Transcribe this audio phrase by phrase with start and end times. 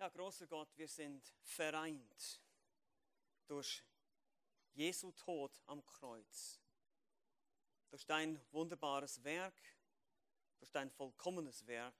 [0.00, 2.40] Ja, großer Gott, wir sind vereint
[3.46, 3.84] durch
[4.72, 6.58] Jesu Tod am Kreuz,
[7.90, 9.60] durch dein wunderbares Werk,
[10.58, 11.94] durch dein vollkommenes Werk,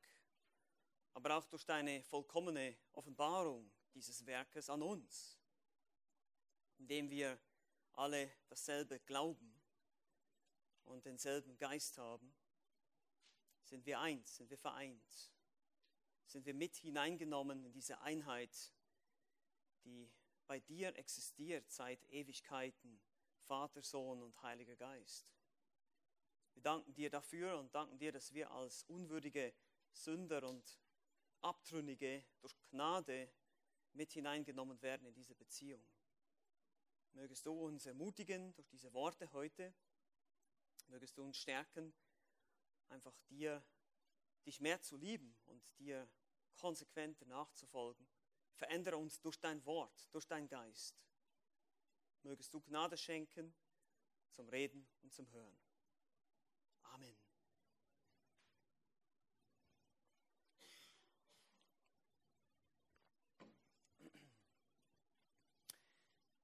[1.12, 5.38] aber auch durch deine vollkommene Offenbarung dieses Werkes an uns,
[6.78, 7.38] indem wir
[7.92, 9.60] alle dasselbe glauben
[10.84, 12.34] und denselben Geist haben,
[13.62, 15.34] sind wir eins, sind wir vereint
[16.30, 18.72] sind wir mit hineingenommen in diese Einheit,
[19.84, 20.08] die
[20.46, 23.00] bei dir existiert seit Ewigkeiten,
[23.38, 25.34] Vater, Sohn und Heiliger Geist.
[26.54, 29.52] Wir danken dir dafür und danken dir, dass wir als unwürdige
[29.92, 30.80] Sünder und
[31.40, 33.32] Abtrünnige durch Gnade
[33.92, 35.84] mit hineingenommen werden in diese Beziehung.
[37.12, 39.74] Mögest du uns ermutigen durch diese Worte heute,
[40.86, 41.92] mögest du uns stärken,
[42.88, 43.64] einfach dir,
[44.46, 46.08] dich mehr zu lieben und dir
[46.56, 48.06] konsequenter nachzufolgen.
[48.54, 51.02] Verändere uns durch dein Wort, durch dein Geist.
[52.22, 53.54] Mögest du Gnade schenken
[54.30, 55.58] zum Reden und zum Hören.
[56.82, 57.16] Amen.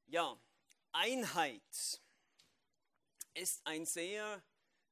[0.06, 0.40] Ja,
[0.92, 2.00] Einheit
[3.34, 4.42] ist ein sehr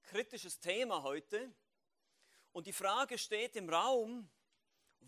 [0.03, 1.55] kritisches Thema heute.
[2.53, 4.28] Und die Frage steht im Raum,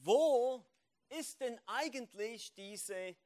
[0.03, 0.65] wo
[1.09, 3.17] ist denn eigentlich diese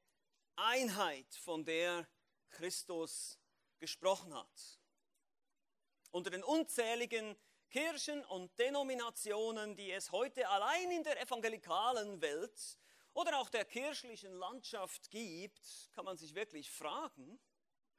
[0.57, 2.07] Einheit, von der
[2.51, 3.39] Christus
[3.79, 4.81] gesprochen hat?
[6.11, 7.37] Unter den unzähligen
[7.71, 12.79] Kirchen und Denominationen, die es heute allein in der evangelikalen Welt
[13.13, 17.41] oder auch der kirchlichen Landschaft gibt, kann man sich wirklich fragen,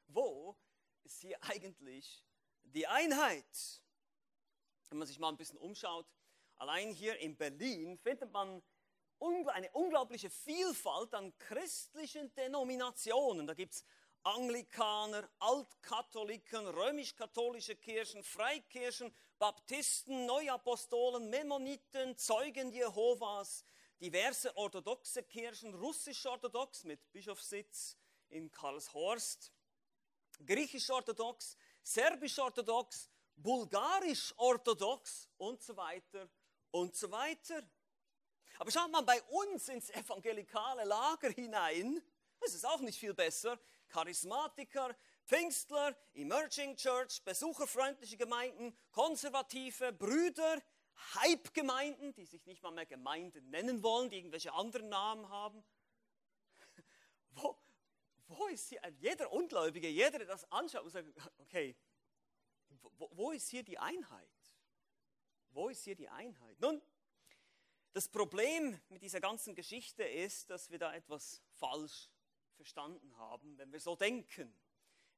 [0.08, 0.56] wo
[1.04, 2.22] ist hier eigentlich
[2.64, 3.82] die Einheit?
[4.88, 6.06] Wenn man sich mal ein bisschen umschaut,
[6.58, 8.62] allein hier in Berlin findet man
[9.20, 13.46] eine unglaubliche Vielfalt an christlichen Denominationen.
[13.46, 13.84] Da gibt es
[14.24, 23.64] Anglikaner, Altkatholiken, römisch-katholische Kirchen, Freikirchen, Baptisten, Neuapostolen, Mennoniten, Zeugen Jehovas,
[24.00, 27.96] diverse orthodoxe Kirchen, russisch-orthodox mit Bischofssitz
[28.28, 29.52] in Karlshorst,
[30.46, 36.28] griechisch-orthodox, serbisch-orthodox, bulgarisch-orthodox und so weiter
[36.72, 37.62] und so weiter.
[38.58, 42.02] Aber schaut mal bei uns ins evangelikale Lager hinein,
[42.40, 43.58] das ist auch nicht viel besser.
[43.88, 50.60] Charismatiker, Pfingstler, Emerging Church, besucherfreundliche Gemeinden, konservative Brüder,
[51.14, 55.64] Hype-Gemeinden, die sich nicht mal mehr Gemeinden nennen wollen, die irgendwelche anderen Namen haben.
[57.30, 57.56] Wo,
[58.26, 61.76] wo ist hier, jeder Ungläubige, jeder, der das anschaut, muss sagen, okay,
[62.96, 64.41] wo, wo ist hier die Einheit?
[65.52, 66.58] Wo ist hier die Einheit?
[66.60, 66.80] Nun,
[67.92, 72.08] das Problem mit dieser ganzen Geschichte ist, dass wir da etwas falsch
[72.56, 74.54] verstanden haben, wenn wir so denken.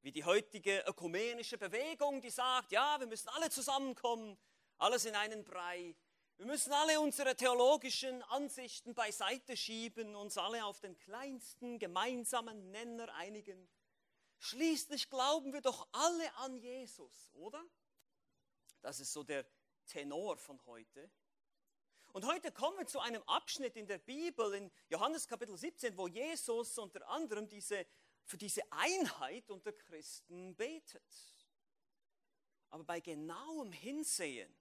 [0.03, 4.37] Wie die heutige ökumenische Bewegung, die sagt, ja, wir müssen alle zusammenkommen,
[4.79, 5.95] alles in einen Brei.
[6.37, 13.15] Wir müssen alle unsere theologischen Ansichten beiseite schieben, uns alle auf den kleinsten gemeinsamen Nenner
[13.15, 13.69] einigen.
[14.39, 17.65] Schließlich glauben wir doch alle an Jesus, oder?
[18.83, 19.47] Das ist so der
[19.87, 21.11] Tenor von heute.
[22.13, 26.07] Und heute kommen wir zu einem Abschnitt in der Bibel, in Johannes Kapitel 17, wo
[26.07, 27.87] Jesus unter anderem diese,
[28.25, 31.03] für diese Einheit unter Christen betet.
[32.71, 34.57] Aber bei genauem Hinsehen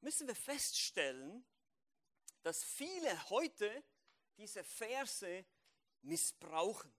[0.00, 1.44] müssen wir feststellen,
[2.42, 3.84] dass viele heute
[4.36, 5.44] diese Verse
[6.02, 6.92] missbrauchen,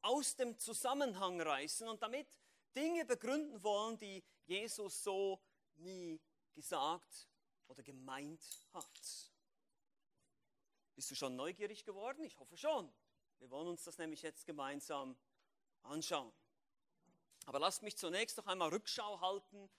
[0.00, 2.28] aus dem Zusammenhang reißen und damit
[2.74, 5.40] Dinge begründen wollen, die Jesus so
[5.76, 6.20] nie
[6.58, 7.28] gesagt
[7.68, 8.42] oder gemeint
[8.72, 9.32] hat.
[10.96, 12.24] Bist du schon neugierig geworden?
[12.24, 12.92] Ich hoffe schon.
[13.38, 15.16] Wir wollen uns das nämlich jetzt gemeinsam
[15.84, 16.32] anschauen.
[17.46, 19.70] Aber lasst mich zunächst noch einmal Rückschau halten.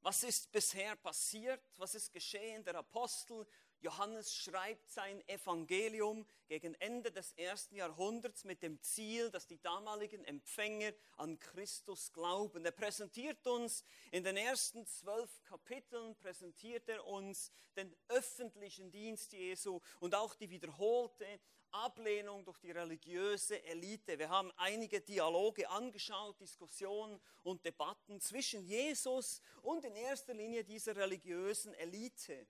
[0.00, 1.60] Was ist bisher passiert?
[1.76, 2.62] Was ist geschehen?
[2.62, 3.44] Der Apostel
[3.80, 10.24] Johannes schreibt sein Evangelium gegen Ende des ersten Jahrhunderts mit dem Ziel, dass die damaligen
[10.24, 12.64] Empfänger an Christus glauben.
[12.64, 19.80] Er präsentiert uns in den ersten zwölf Kapiteln, präsentiert er uns den öffentlichen Dienst Jesu
[20.00, 21.26] und auch die wiederholte
[21.70, 24.18] Ablehnung durch die religiöse Elite.
[24.18, 30.96] Wir haben einige Dialoge angeschaut, Diskussionen und Debatten zwischen Jesus und in erster Linie dieser
[30.96, 32.46] religiösen Elite.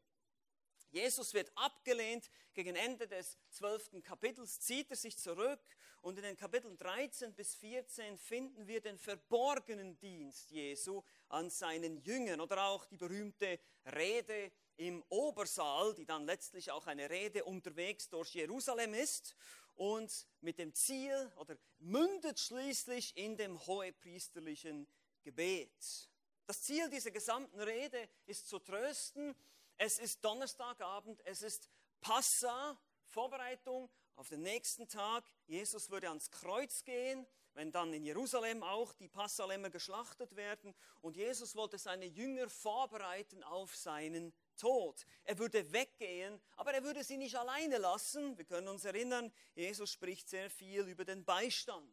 [0.91, 2.31] Jesus wird abgelehnt.
[2.55, 5.61] Gegen Ende des zwölften Kapitels zieht er sich zurück.
[6.01, 11.99] Und in den Kapiteln 13 bis 14 finden wir den verborgenen Dienst Jesu an seinen
[11.99, 18.09] Jüngern oder auch die berühmte Rede im Obersaal, die dann letztlich auch eine Rede unterwegs
[18.09, 19.35] durch Jerusalem ist
[19.75, 24.87] und mit dem Ziel oder mündet schließlich in dem hohepriesterlichen
[25.23, 26.09] Gebet.
[26.47, 29.35] Das Ziel dieser gesamten Rede ist zu trösten.
[29.81, 31.71] Es ist Donnerstagabend, es ist
[32.01, 35.25] Passa, Vorbereitung auf den nächsten Tag.
[35.47, 40.75] Jesus würde ans Kreuz gehen, wenn dann in Jerusalem auch die Passalämmer geschlachtet werden.
[41.01, 45.07] Und Jesus wollte seine Jünger vorbereiten auf seinen Tod.
[45.23, 48.37] Er würde weggehen, aber er würde sie nicht alleine lassen.
[48.37, 51.89] Wir können uns erinnern, Jesus spricht sehr viel über den Beistand,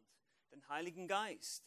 [0.50, 1.64] den Heiligen Geist.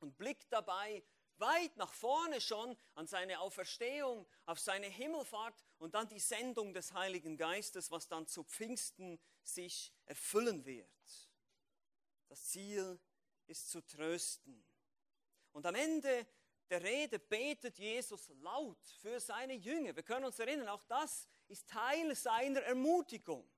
[0.00, 1.02] Und blickt dabei
[1.40, 6.92] weit nach vorne schon an seine Auferstehung, auf seine Himmelfahrt und dann die Sendung des
[6.92, 10.88] Heiligen Geistes, was dann zu Pfingsten sich erfüllen wird.
[12.28, 12.98] Das Ziel
[13.46, 14.64] ist zu trösten.
[15.52, 16.26] Und am Ende
[16.68, 19.94] der Rede betet Jesus laut für seine Jünger.
[19.94, 23.48] Wir können uns erinnern, auch das ist Teil seiner Ermutigung.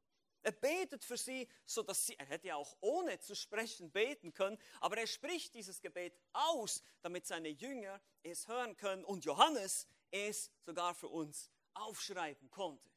[0.43, 4.33] Er betet für sie, so dass sie, er hätte ja auch ohne zu sprechen beten
[4.33, 9.87] können, aber er spricht dieses Gebet aus, damit seine Jünger es hören können und Johannes
[10.11, 12.89] es sogar für uns aufschreiben konnte.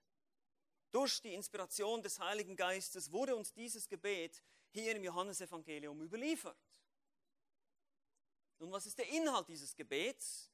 [0.91, 4.41] Durch die Inspiration des Heiligen Geistes wurde uns dieses Gebet
[4.71, 6.57] hier im Johannesevangelium überliefert.
[8.59, 10.51] Nun, was ist der Inhalt dieses Gebets?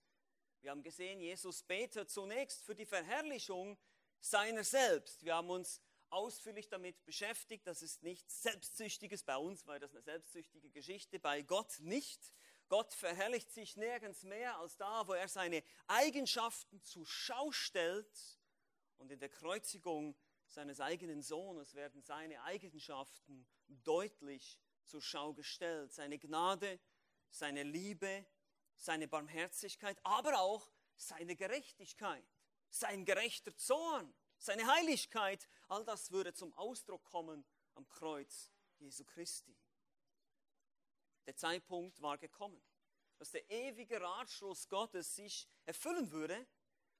[0.61, 3.77] Wir haben gesehen, Jesus betet zunächst für die Verherrlichung
[4.19, 5.23] seiner selbst.
[5.23, 7.67] Wir haben uns ausführlich damit beschäftigt.
[7.67, 9.23] Das ist nichts Selbstsüchtiges.
[9.23, 12.33] Bei uns war das eine selbstsüchtige Geschichte, bei Gott nicht.
[12.69, 18.39] Gott verherrlicht sich nirgends mehr als da, wo er seine Eigenschaften zur Schau stellt.
[18.97, 20.17] Und in der Kreuzigung
[20.47, 25.93] seines eigenen Sohnes werden seine Eigenschaften deutlich zur Schau gestellt.
[25.93, 26.79] Seine Gnade,
[27.29, 28.25] seine Liebe,
[28.75, 32.25] seine Barmherzigkeit, aber auch seine Gerechtigkeit,
[32.69, 37.45] sein gerechter Zorn, seine Heiligkeit, all das würde zum Ausdruck kommen
[37.75, 39.55] am Kreuz Jesu Christi.
[41.25, 42.61] Der Zeitpunkt war gekommen,
[43.17, 46.47] dass der ewige Ratschluss Gottes sich erfüllen würde.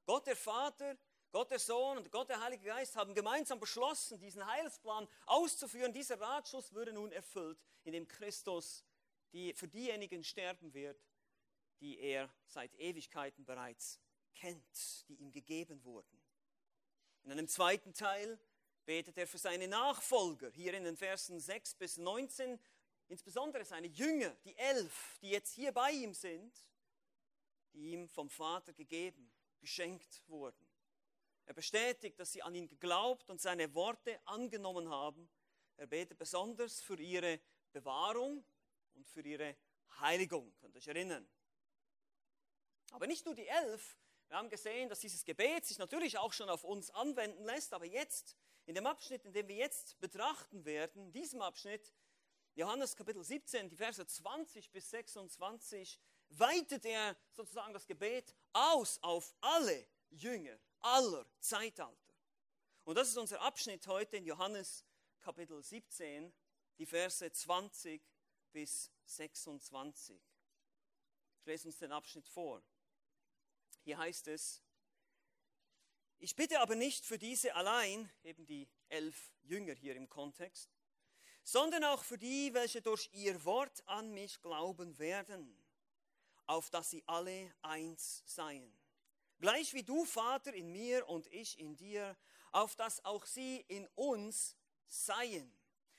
[0.06, 0.98] Gott der Vater,
[1.32, 5.94] Gott der Sohn und Gott der Heilige Geist haben gemeinsam beschlossen, diesen Heilsplan auszuführen.
[5.94, 8.84] Dieser Ratschluss würde nun erfüllt, indem Christus
[9.34, 11.00] die für diejenigen sterben wird,
[11.80, 14.00] die er seit Ewigkeiten bereits
[14.34, 16.27] kennt, die ihm gegeben wurden.
[17.28, 18.40] In einem zweiten Teil
[18.86, 22.58] betet er für seine Nachfolger, hier in den Versen 6 bis 19,
[23.10, 26.58] insbesondere seine Jünger, die elf, die jetzt hier bei ihm sind,
[27.74, 29.30] die ihm vom Vater gegeben,
[29.60, 30.66] geschenkt wurden.
[31.48, 35.30] Er bestätigt, dass sie an ihn geglaubt und seine Worte angenommen haben.
[35.76, 37.42] Er betet besonders für ihre
[37.74, 38.46] Bewahrung
[38.94, 39.58] und für ihre
[40.00, 40.56] Heiligung.
[40.62, 41.28] Könnt ihr euch erinnern?
[42.92, 43.98] Aber nicht nur die elf.
[44.30, 47.86] Wir haben gesehen, dass dieses Gebet sich natürlich auch schon auf uns anwenden lässt, aber
[47.86, 48.36] jetzt,
[48.66, 51.94] in dem Abschnitt, in dem wir jetzt betrachten werden, in diesem Abschnitt,
[52.56, 59.34] Johannes Kapitel 17, die Verse 20 bis 26, weitet er sozusagen das Gebet aus auf
[59.40, 62.14] alle Jünger aller Zeitalter.
[62.84, 64.86] Und das ist unser Abschnitt heute in Johannes
[65.20, 66.34] Kapitel 17,
[66.78, 68.02] die Verse 20
[68.52, 70.20] bis 26.
[71.40, 72.62] Ich lese uns den Abschnitt vor.
[73.88, 74.62] Hier heißt es,
[76.20, 80.70] ich bitte aber nicht für diese allein, eben die elf Jünger hier im Kontext,
[81.42, 85.58] sondern auch für die, welche durch ihr Wort an mich glauben werden,
[86.48, 88.78] auf dass sie alle eins seien.
[89.40, 92.18] Gleich wie du, Vater, in mir und ich in dir,
[92.52, 94.58] auf dass auch sie in uns
[94.88, 95.58] seien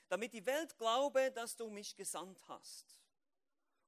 [0.08, 2.98] damit die Welt glaube, dass du mich gesandt hast.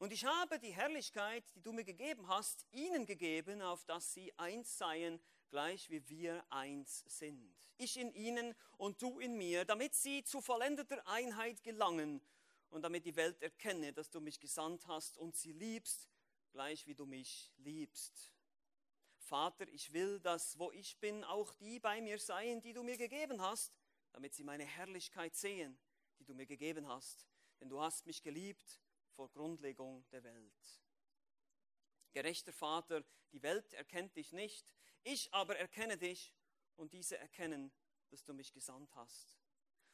[0.01, 4.33] Und ich habe die Herrlichkeit, die du mir gegeben hast, ihnen gegeben, auf dass sie
[4.39, 7.55] eins seien, gleich wie wir eins sind.
[7.77, 12.23] Ich in ihnen und du in mir, damit sie zu vollendeter Einheit gelangen
[12.71, 16.09] und damit die Welt erkenne, dass du mich gesandt hast und sie liebst,
[16.51, 18.33] gleich wie du mich liebst.
[19.19, 22.97] Vater, ich will, dass wo ich bin, auch die bei mir seien, die du mir
[22.97, 23.71] gegeben hast,
[24.13, 25.79] damit sie meine Herrlichkeit sehen
[26.21, 27.27] die du mir gegeben hast,
[27.61, 28.81] denn du hast mich geliebt
[29.21, 30.81] vor Grundlegung der Welt.
[32.13, 34.73] Gerechter Vater, die Welt erkennt dich nicht,
[35.03, 36.33] ich aber erkenne dich
[36.77, 37.71] und diese erkennen,
[38.09, 39.37] dass du mich gesandt hast.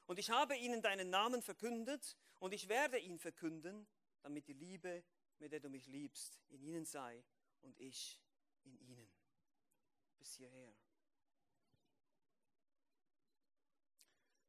[0.07, 3.89] Und ich habe ihnen deinen Namen verkündet und ich werde ihn verkünden,
[4.23, 5.03] damit die Liebe,
[5.41, 7.25] mit der du mich liebst, in ihnen sei
[7.63, 8.23] und ich
[8.63, 9.13] in ihnen.
[10.21, 10.73] Bis hierher.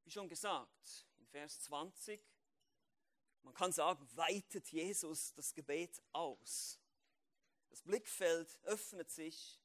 [0.03, 2.23] Wie schon gesagt, Vers 20,
[3.47, 6.81] man kann sagen, weitet Jesus das Gebet aus.
[7.69, 9.61] Das Blickfeld öffnet sich.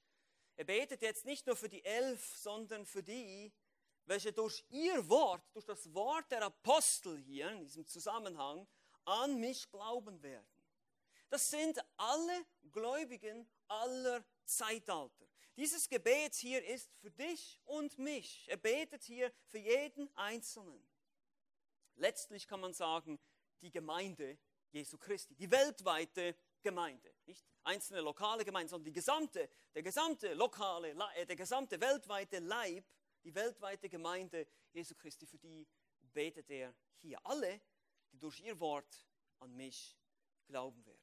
[0.54, 3.52] er betet jetzt nicht nur für die elf, sondern für die,
[4.04, 8.68] welche durch ihr Wort, durch das Wort der Apostel hier in diesem Zusammenhang
[9.04, 10.46] an mich glauben werden.
[11.28, 15.26] Das sind alle Gläubigen aller Zeitalter.
[15.56, 18.46] Dieses Gebet hier ist für dich und mich.
[18.48, 20.86] Er betet hier für jeden Einzelnen.
[21.96, 23.18] Letztlich kann man sagen,
[23.62, 24.38] die Gemeinde
[24.70, 27.14] Jesu Christi, die weltweite Gemeinde.
[27.26, 32.84] Nicht einzelne lokale Gemeinden, sondern die gesamte, der gesamte lokale, äh, der gesamte weltweite Leib,
[33.24, 35.66] die weltweite Gemeinde Jesu Christi, für die
[36.12, 37.18] betet er hier.
[37.24, 37.60] Alle,
[38.10, 39.06] die durch ihr Wort
[39.40, 39.96] an mich
[40.46, 41.00] glauben werden.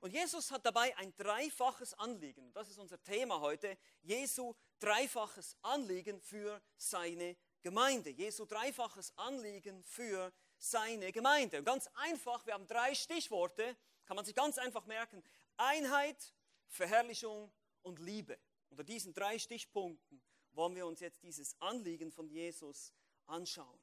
[0.00, 2.52] Und Jesus hat dabei ein dreifaches Anliegen.
[2.52, 3.76] Das ist unser Thema heute.
[4.02, 8.10] Jesu dreifaches Anliegen für seine Gemeinde.
[8.10, 11.58] Jesu dreifaches Anliegen für seine Gemeinde.
[11.58, 15.22] Und ganz einfach, wir haben drei Stichworte, kann man sich ganz einfach merken.
[15.56, 16.34] Einheit,
[16.68, 18.38] Verherrlichung und Liebe.
[18.70, 20.22] Unter diesen drei Stichpunkten
[20.52, 22.92] wollen wir uns jetzt dieses Anliegen von Jesus
[23.26, 23.80] anschauen.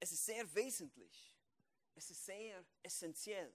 [0.00, 1.34] Es ist sehr wesentlich.
[1.94, 3.54] Es ist sehr essentiell.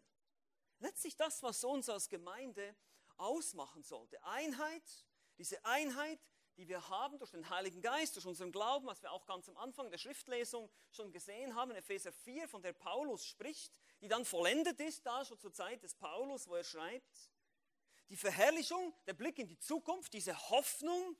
[0.79, 2.75] Letztlich das, was uns als Gemeinde
[3.17, 4.23] ausmachen sollte.
[4.23, 5.05] Einheit,
[5.37, 6.19] diese Einheit,
[6.59, 9.55] die wir haben durch den Heiligen Geist, durch unseren Glauben, was wir auch ganz am
[9.55, 14.25] Anfang der Schriftlesung schon gesehen haben, in Epheser 4, von der Paulus spricht, die dann
[14.25, 17.31] vollendet ist, da schon zur Zeit des Paulus, wo er schreibt.
[18.09, 21.15] Die Verherrlichung, der Blick in die Zukunft, diese Hoffnung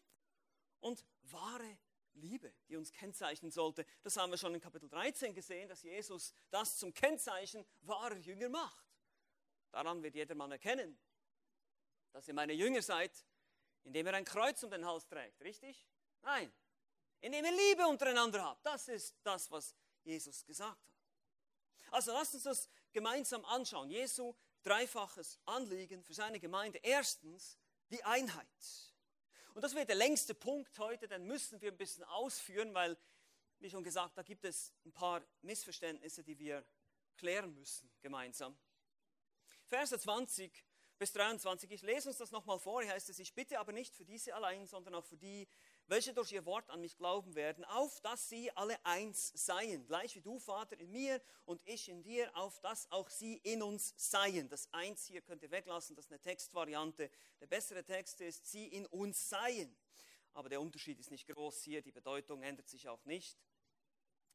[0.82, 1.78] und wahre
[2.16, 3.86] Liebe, die uns kennzeichnen sollte.
[4.02, 8.50] Das haben wir schon in Kapitel 13 gesehen, dass Jesus das zum Kennzeichen wahrer Jünger
[8.50, 8.86] macht.
[9.72, 11.00] Daran wird jedermann erkennen,
[12.12, 13.26] dass ihr meine Jünger seid,
[13.84, 15.88] indem ihr ein Kreuz um den Hals trägt, richtig?
[16.22, 16.52] Nein,
[17.22, 18.66] indem ihr Liebe untereinander habt.
[18.66, 20.96] Das ist das, was Jesus gesagt hat.
[21.92, 23.90] Also lasst uns das gemeinsam anschauen.
[23.90, 26.80] Jesu dreifaches Anliegen für seine Gemeinde.
[26.84, 27.58] Erstens
[27.90, 28.48] die Einheit.
[29.54, 32.98] Und das wird der längste Punkt heute, den müssen wir ein bisschen ausführen, weil,
[33.60, 36.64] wie schon gesagt, da gibt es ein paar Missverständnisse, die wir
[37.18, 38.58] klären müssen gemeinsam.
[39.66, 40.64] Verse 20
[41.00, 43.96] bis 23, ich lese uns das nochmal vor, hier heißt es, ich bitte aber nicht
[43.96, 45.48] für diese allein, sondern auch für die,
[45.88, 50.18] welche durch ihr Wort an mich glauben werden, auf dass sie alle eins seien, gleich
[50.18, 53.94] wie du, Vater, in mir und ich in dir, auf dass auch sie in uns
[53.96, 54.50] seien.
[54.50, 57.10] Das Eins hier könnt ihr weglassen, das ist eine Textvariante.
[57.40, 59.74] Der bessere Text ist, sie in uns seien.
[60.34, 63.40] Aber der Unterschied ist nicht groß hier, die Bedeutung ändert sich auch nicht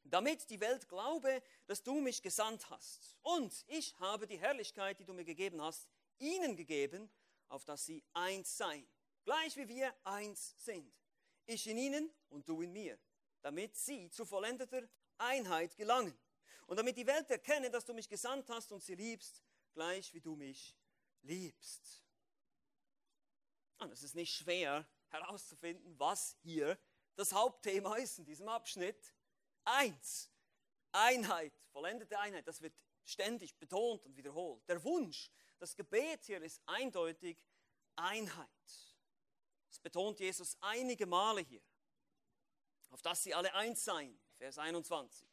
[0.07, 3.17] damit die Welt glaube, dass du mich gesandt hast.
[3.23, 5.87] Und ich habe die Herrlichkeit, die du mir gegeben hast,
[6.19, 7.09] ihnen gegeben,
[7.49, 8.87] auf dass sie eins seien,
[9.23, 10.93] gleich wie wir eins sind.
[11.45, 12.99] Ich in ihnen und du in mir,
[13.41, 16.17] damit sie zu vollendeter Einheit gelangen.
[16.67, 19.43] Und damit die Welt erkenne, dass du mich gesandt hast und sie liebst,
[19.73, 20.75] gleich wie du mich
[21.21, 22.03] liebst.
[23.77, 26.79] Und es ist nicht schwer herauszufinden, was hier
[27.15, 29.13] das Hauptthema ist in diesem Abschnitt
[29.63, 30.31] eins.
[30.91, 34.67] Einheit, vollendete Einheit, das wird ständig betont und wiederholt.
[34.67, 37.37] Der Wunsch, das Gebet hier ist eindeutig
[37.95, 38.49] Einheit.
[39.67, 41.61] Das betont Jesus einige Male hier.
[42.91, 45.27] Auf dass sie alle eins seien, Vers 21.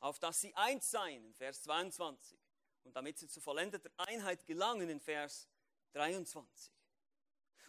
[0.00, 2.38] Auf dass sie eins seien, Vers 22.
[2.84, 5.48] Und damit sie zu vollendeter Einheit gelangen, in Vers
[5.92, 6.72] 23.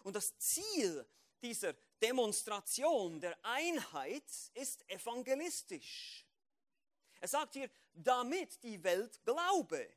[0.03, 1.05] Und das Ziel
[1.41, 6.25] dieser Demonstration der Einheit ist evangelistisch.
[7.19, 9.89] Er sagt hier, damit die Welt glaube,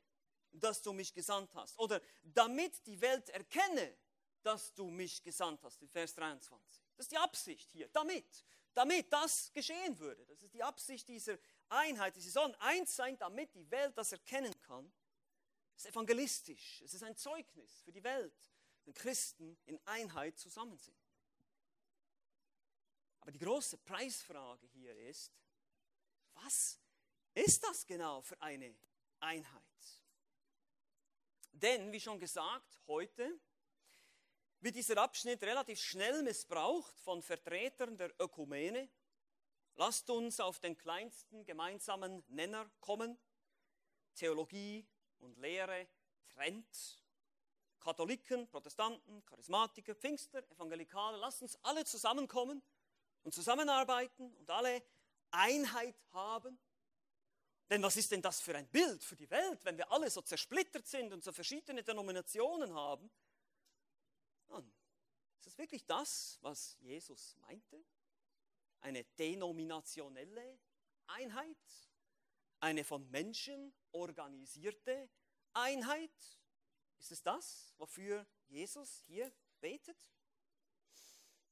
[0.53, 1.79] dass du mich gesandt hast.
[1.79, 3.97] Oder damit die Welt erkenne,
[4.43, 6.83] dass du mich gesandt hast, in Vers 23.
[6.97, 8.45] Das ist die Absicht hier, damit.
[8.75, 10.25] Damit das geschehen würde.
[10.27, 11.39] Das ist die Absicht dieser
[11.69, 12.15] Einheit.
[12.17, 14.91] Sie sollen eins sein, damit die Welt das erkennen kann.
[15.77, 16.83] Es ist evangelistisch.
[16.83, 18.51] Es ist ein Zeugnis für die Welt,
[18.85, 20.97] wenn Christen in Einheit zusammen sind.
[23.21, 25.33] Aber die große Preisfrage hier ist,
[26.35, 26.79] was
[27.35, 28.75] ist das genau für eine
[29.21, 29.70] Einheit?
[31.53, 33.39] Denn, wie schon gesagt, heute
[34.61, 38.89] wird dieser Abschnitt relativ schnell missbraucht von Vertretern der Ökumene.
[39.77, 43.19] Lasst uns auf den kleinsten gemeinsamen Nenner kommen.
[44.15, 44.87] Theologie
[45.19, 45.89] und Lehre
[46.29, 47.03] trennt.
[47.81, 52.63] Katholiken, Protestanten, Charismatiker, Pfingster, Evangelikale, lasst uns alle zusammenkommen
[53.23, 54.83] und zusammenarbeiten und alle
[55.31, 56.59] Einheit haben.
[57.71, 60.21] Denn was ist denn das für ein Bild für die Welt, wenn wir alle so
[60.23, 63.09] zersplittert sind und so verschiedene Denominationen haben?
[64.49, 64.73] Nun,
[65.39, 67.85] ist das wirklich das, was Jesus meinte?
[68.81, 70.59] Eine denominationelle
[71.07, 71.57] Einheit?
[72.59, 75.09] Eine von Menschen organisierte
[75.53, 76.11] Einheit?
[76.99, 79.97] Ist es das, wofür Jesus hier betet?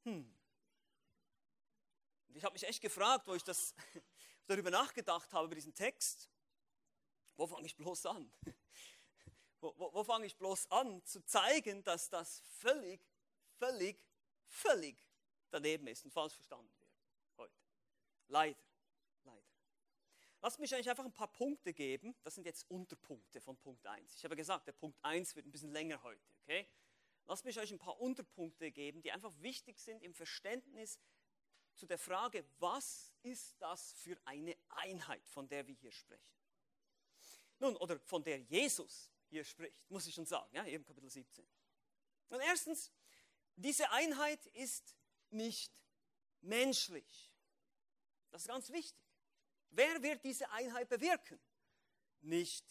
[0.02, 0.36] Hm.
[2.34, 3.72] Ich habe mich echt gefragt, wo ich das
[4.48, 6.28] darüber nachgedacht habe, über diesen Text,
[7.36, 8.32] wo fange ich bloß an?
[9.60, 13.00] Wo, wo, wo fange ich bloß an zu zeigen, dass das völlig,
[13.58, 14.06] völlig,
[14.46, 15.04] völlig
[15.50, 16.92] daneben ist und falsch verstanden wird
[17.38, 17.54] heute?
[18.28, 18.62] Leider,
[19.24, 19.42] leider.
[20.40, 22.14] Lass mich euch einfach ein paar Punkte geben.
[22.22, 24.14] Das sind jetzt Unterpunkte von Punkt 1.
[24.14, 26.68] Ich habe gesagt, der Punkt 1 wird ein bisschen länger heute, okay?
[27.26, 31.00] Lass mich euch ein paar Unterpunkte geben, die einfach wichtig sind im Verständnis
[31.78, 36.34] zu der Frage, was ist das für eine Einheit, von der wir hier sprechen?
[37.60, 41.46] Nun, oder von der Jesus hier spricht, muss ich schon sagen, ja, eben Kapitel 17.
[42.28, 42.92] Und erstens,
[43.56, 44.96] diese Einheit ist
[45.30, 45.72] nicht
[46.40, 47.30] menschlich.
[48.30, 49.00] Das ist ganz wichtig.
[49.70, 51.40] Wer wird diese Einheit bewirken?
[52.20, 52.64] Nicht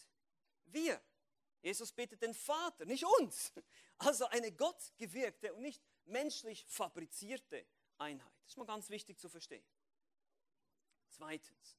[0.66, 1.02] wir.
[1.62, 3.52] Jesus bittet den Vater, nicht uns.
[4.00, 7.66] Also eine gottgewirkte und nicht menschlich fabrizierte
[7.98, 8.32] Einheit.
[8.42, 9.64] Das ist mal ganz wichtig zu verstehen.
[11.10, 11.78] Zweitens,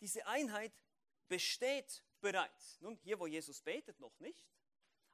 [0.00, 0.72] diese Einheit
[1.28, 2.80] besteht bereits.
[2.80, 4.46] Nun, hier, wo Jesus betet, noch nicht.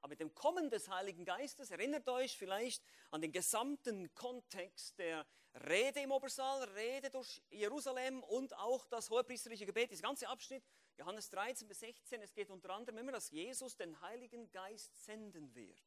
[0.00, 5.24] Aber mit dem Kommen des Heiligen Geistes erinnert euch vielleicht an den gesamten Kontext der
[5.68, 9.92] Rede im Obersaal, Rede durch Jerusalem und auch das hohepriesterliche Gebet.
[9.92, 10.64] Dieser ganze Abschnitt,
[10.96, 15.54] Johannes 13 bis 16, es geht unter anderem immer, dass Jesus den Heiligen Geist senden
[15.54, 15.80] wird.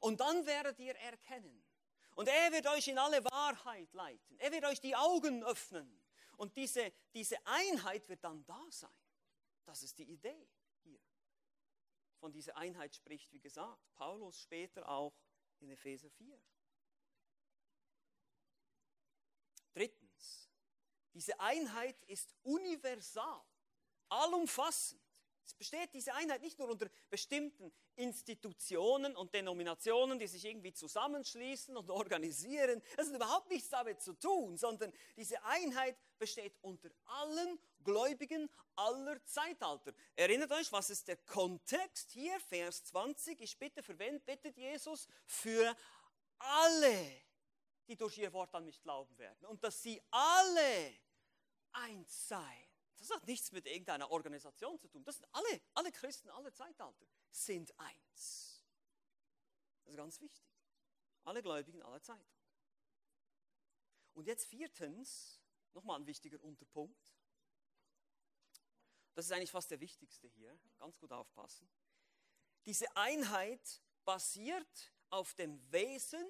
[0.00, 1.67] Und dann werdet ihr erkennen.
[2.18, 4.40] Und er wird euch in alle Wahrheit leiten.
[4.40, 6.02] Er wird euch die Augen öffnen.
[6.36, 8.90] Und diese, diese Einheit wird dann da sein.
[9.64, 10.48] Das ist die Idee
[10.82, 10.98] hier.
[12.18, 15.14] Von dieser Einheit spricht, wie gesagt, Paulus später auch
[15.60, 16.42] in Epheser 4.
[19.72, 20.50] Drittens,
[21.14, 23.44] diese Einheit ist universal,
[24.08, 25.07] allumfassend.
[25.48, 31.74] Es besteht diese Einheit nicht nur unter bestimmten Institutionen und Denominationen, die sich irgendwie zusammenschließen
[31.74, 32.82] und organisieren.
[32.98, 39.24] Das hat überhaupt nichts damit zu tun, sondern diese Einheit besteht unter allen Gläubigen aller
[39.24, 39.94] Zeitalter.
[40.16, 42.38] Erinnert euch, was ist der Kontext hier?
[42.40, 43.40] Vers 20.
[43.40, 45.08] Ich bitte, wen bittet Jesus?
[45.24, 45.74] Für
[46.38, 47.22] alle,
[47.86, 49.46] die durch ihr Wort an mich glauben werden.
[49.46, 50.92] Und dass sie alle
[51.72, 52.67] eins seien.
[52.98, 55.04] Das hat nichts mit irgendeiner Organisation zu tun.
[55.04, 58.64] Das sind alle, alle Christen, alle Zeitalter sind eins.
[59.84, 60.44] Das ist ganz wichtig.
[61.24, 62.38] Alle Gläubigen aller Zeitalter.
[64.14, 65.40] Und jetzt viertens,
[65.74, 67.14] nochmal ein wichtiger Unterpunkt.
[69.14, 70.58] Das ist eigentlich fast der wichtigste hier.
[70.78, 71.70] Ganz gut aufpassen.
[72.66, 76.24] Diese Einheit basiert auf dem Wesen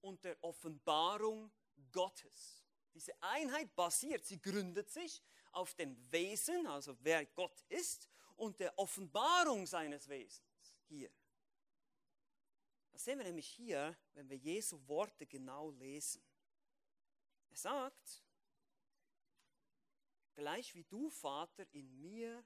[0.00, 1.52] und der Offenbarung
[1.90, 2.64] Gottes.
[2.94, 8.76] Diese Einheit basiert, sie gründet sich auf dem Wesen, also wer Gott ist, und der
[8.78, 11.10] Offenbarung seines Wesens hier.
[12.90, 16.22] Das sehen wir nämlich hier, wenn wir Jesu Worte genau lesen.
[17.50, 18.24] Er sagt,
[20.34, 22.44] gleich wie du, Vater, in mir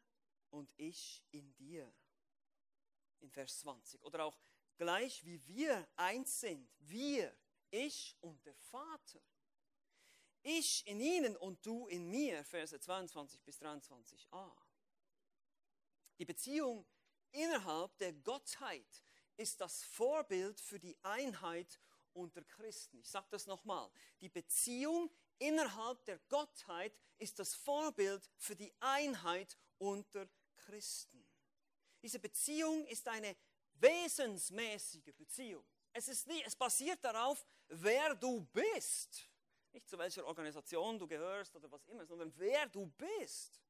[0.51, 1.93] und ich in dir.
[3.21, 4.03] In Vers 20.
[4.03, 4.39] Oder auch
[4.77, 7.37] gleich wie wir eins sind, wir,
[7.71, 9.21] ich und der Vater
[10.47, 14.57] ich in ihnen und du in mir, Verse 22 bis 23a.
[16.19, 16.87] Die Beziehung
[17.33, 19.03] innerhalb der Gottheit
[19.37, 21.81] ist das Vorbild für die Einheit
[22.13, 22.99] unter Christen.
[23.01, 23.91] Ich sage das nochmal.
[24.21, 31.27] Die Beziehung innerhalb der Gottheit ist das Vorbild für die Einheit unter Christen.
[32.03, 33.37] Diese Beziehung ist eine
[33.75, 35.65] wesensmäßige Beziehung.
[35.93, 39.29] Es, ist nie, es basiert darauf, wer du bist.
[39.77, 43.61] Nicht zu welcher Organisation du gehörst oder was immer, sondern wer du bist.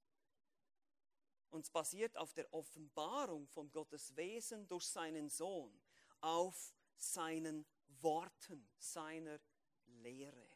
[1.50, 5.76] Und es basiert auf der Offenbarung von Gottes Wesen durch seinen Sohn,
[6.20, 9.40] auf seinen Worten, seiner
[9.86, 10.55] Lehre.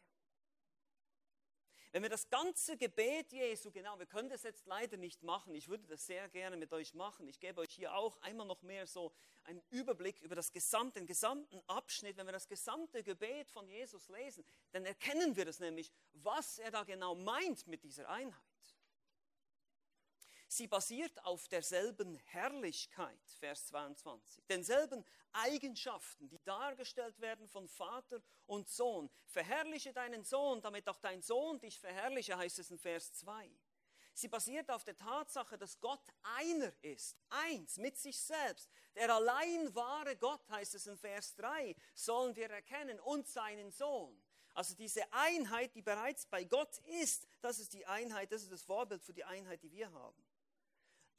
[1.93, 5.69] Wenn wir das ganze Gebet Jesu, genau, wir können das jetzt leider nicht machen, ich
[5.69, 7.27] würde das sehr gerne mit euch machen.
[7.27, 11.09] Ich gebe euch hier auch einmal noch mehr so einen Überblick über das gesamte, den
[11.09, 12.17] gesamten Abschnitt.
[12.17, 16.71] Wenn wir das gesamte Gebet von Jesus lesen, dann erkennen wir das nämlich, was er
[16.71, 18.50] da genau meint mit dieser Einheit.
[20.53, 28.69] Sie basiert auf derselben Herrlichkeit, Vers 22, denselben Eigenschaften, die dargestellt werden von Vater und
[28.69, 29.09] Sohn.
[29.27, 33.49] Verherrliche deinen Sohn, damit auch dein Sohn dich verherrliche, heißt es in Vers 2.
[34.13, 36.03] Sie basiert auf der Tatsache, dass Gott
[36.41, 38.69] einer ist, eins mit sich selbst.
[38.97, 44.21] Der allein wahre Gott, heißt es in Vers 3, sollen wir erkennen und seinen Sohn.
[44.55, 48.65] Also diese Einheit, die bereits bei Gott ist, das ist die Einheit, das ist das
[48.65, 50.21] Vorbild für die Einheit, die wir haben.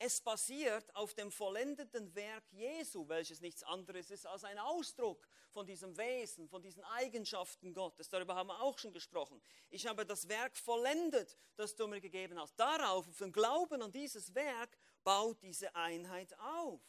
[0.04, 5.68] Es basiert auf dem vollendeten Werk Jesu, welches nichts anderes ist als ein Ausdruck von
[5.68, 8.10] diesem Wesen, von diesen Eigenschaften Gottes.
[8.10, 9.40] Darüber haben wir auch schon gesprochen.
[9.70, 12.60] Ich habe das Werk vollendet, das du mir gegeben hast.
[12.60, 16.82] Darauf, auf den Glauben an dieses Werk, baut diese Einheit auf.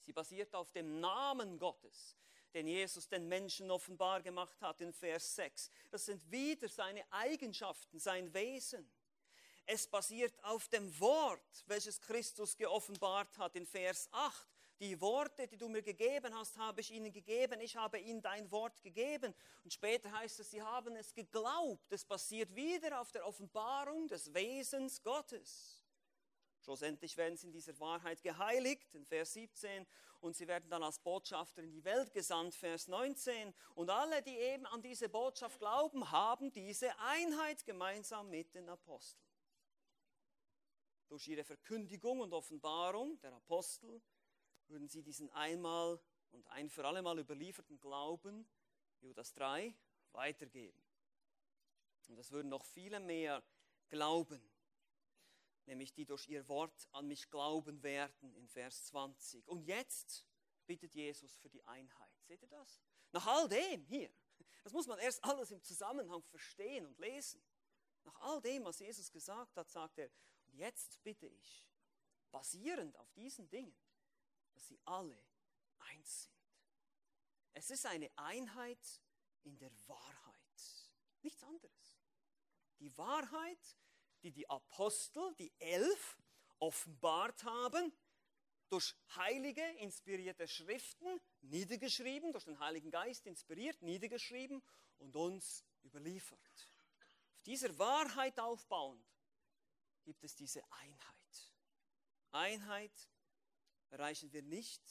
[0.00, 2.16] Sie basiert auf dem Namen Gottes,
[2.54, 5.70] den Jesus den Menschen offenbar gemacht hat in Vers 6.
[5.92, 8.90] Das sind wieder seine Eigenschaften, sein Wesen.
[9.68, 14.46] Es basiert auf dem Wort, welches Christus geoffenbart hat in Vers 8.
[14.78, 17.60] Die Worte, die du mir gegeben hast, habe ich ihnen gegeben.
[17.60, 19.34] Ich habe ihnen dein Wort gegeben.
[19.64, 21.90] Und später heißt es, sie haben es geglaubt.
[21.90, 25.82] Es basiert wieder auf der Offenbarung des Wesens Gottes.
[26.60, 29.86] Schlussendlich werden sie in dieser Wahrheit geheiligt, in Vers 17,
[30.20, 33.54] und sie werden dann als Botschafter in die Welt gesandt, Vers 19.
[33.74, 39.25] Und alle, die eben an diese Botschaft glauben, haben diese Einheit gemeinsam mit den Aposteln
[41.08, 44.02] durch ihre Verkündigung und Offenbarung der Apostel
[44.68, 48.48] würden sie diesen einmal und ein für alle Mal überlieferten Glauben,
[49.00, 49.74] Judas 3,
[50.12, 50.82] weitergeben.
[52.08, 53.42] Und es würden noch viele mehr
[53.88, 54.40] glauben,
[55.66, 59.46] nämlich die durch ihr Wort an mich glauben werden in Vers 20.
[59.48, 60.26] Und jetzt
[60.66, 62.10] bittet Jesus für die Einheit.
[62.22, 62.80] Seht ihr das?
[63.12, 64.12] Nach all dem hier,
[64.62, 67.42] das muss man erst alles im Zusammenhang verstehen und lesen.
[68.04, 70.10] Nach all dem, was Jesus gesagt hat, sagt er,
[70.52, 71.68] jetzt bitte ich,
[72.30, 73.76] basierend auf diesen Dingen,
[74.52, 75.18] dass sie alle
[75.78, 76.36] eins sind.
[77.54, 79.00] Es ist eine Einheit
[79.44, 80.90] in der Wahrheit,
[81.22, 82.00] nichts anderes.
[82.80, 83.76] Die Wahrheit,
[84.22, 86.18] die die Apostel, die elf,
[86.58, 87.92] offenbart haben,
[88.68, 94.62] durch heilige, inspirierte Schriften, niedergeschrieben, durch den Heiligen Geist inspiriert, niedergeschrieben
[94.98, 96.68] und uns überliefert.
[97.30, 99.15] Auf dieser Wahrheit aufbauend
[100.06, 101.52] gibt es diese Einheit.
[102.30, 103.10] Einheit
[103.90, 104.82] erreichen wir nicht,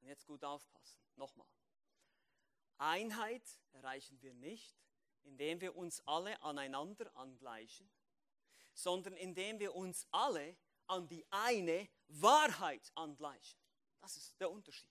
[0.00, 1.46] und jetzt gut aufpassen, nochmal.
[2.78, 4.74] Einheit erreichen wir nicht,
[5.22, 7.90] indem wir uns alle aneinander angleichen,
[8.72, 13.60] sondern indem wir uns alle an die eine Wahrheit angleichen.
[14.00, 14.90] Das ist der Unterschied.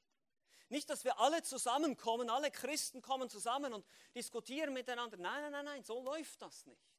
[0.69, 5.17] Nicht, dass wir alle zusammenkommen, alle Christen kommen zusammen und diskutieren miteinander.
[5.17, 6.92] Nein, nein, nein, nein, so läuft das nicht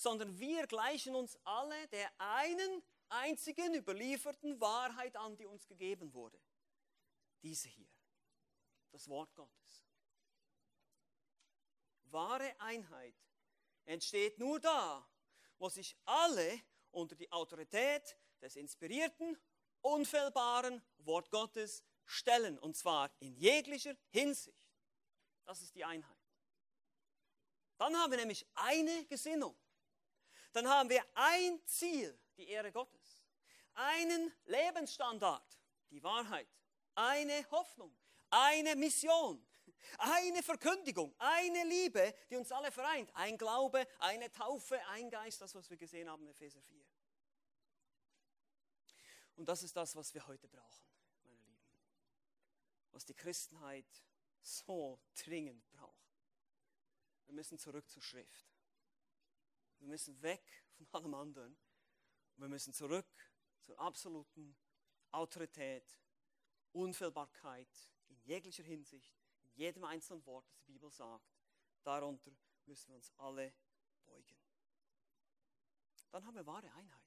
[0.00, 6.40] sondern wir gleichen uns alle der einen einzigen überlieferten Wahrheit an, die uns gegeben wurde.
[7.42, 7.92] Diese hier,
[8.92, 9.84] das Wort Gottes.
[12.04, 13.14] Wahre Einheit
[13.84, 15.06] entsteht nur da,
[15.58, 19.36] wo sich alle unter die Autorität des inspirierten,
[19.82, 24.66] unfehlbaren Wort Gottes stellen, und zwar in jeglicher Hinsicht.
[25.44, 26.16] Das ist die Einheit.
[27.76, 29.59] Dann haben wir nämlich eine Gesinnung
[30.52, 33.24] dann haben wir ein Ziel, die Ehre Gottes,
[33.74, 35.58] einen Lebensstandard,
[35.90, 36.48] die Wahrheit,
[36.94, 37.96] eine Hoffnung,
[38.30, 39.44] eine Mission,
[39.98, 45.54] eine Verkündigung, eine Liebe, die uns alle vereint, ein Glaube, eine Taufe, ein Geist, das,
[45.54, 46.84] was wir gesehen haben in Epheser 4.
[49.36, 50.86] Und das ist das, was wir heute brauchen,
[51.24, 51.72] meine Lieben.
[52.90, 53.86] Was die Christenheit
[54.42, 55.96] so dringend braucht.
[57.24, 58.49] Wir müssen zurück zur Schrift.
[59.80, 61.52] Wir müssen weg von allem anderen.
[62.36, 63.06] Und wir müssen zurück
[63.60, 64.56] zur absoluten
[65.10, 65.84] Autorität,
[66.72, 67.68] Unfehlbarkeit
[68.08, 71.26] in jeglicher Hinsicht, in jedem einzelnen Wort, das die Bibel sagt.
[71.82, 72.30] Darunter
[72.66, 73.52] müssen wir uns alle
[74.04, 74.36] beugen.
[76.10, 77.00] Dann haben wir wahre Einheit.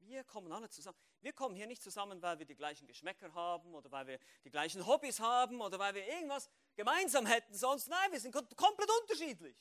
[0.00, 0.98] Wir kommen alle zusammen.
[1.20, 4.50] Wir kommen hier nicht zusammen, weil wir die gleichen Geschmäcker haben oder weil wir die
[4.50, 7.54] gleichen Hobbys haben oder weil wir irgendwas gemeinsam hätten.
[7.54, 9.56] Sonst nein, wir sind komplett unterschiedlich.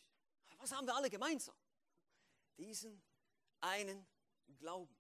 [0.58, 1.56] Was haben wir alle gemeinsam?
[2.58, 3.02] Diesen
[3.62, 4.08] einen
[4.58, 4.96] Glauben,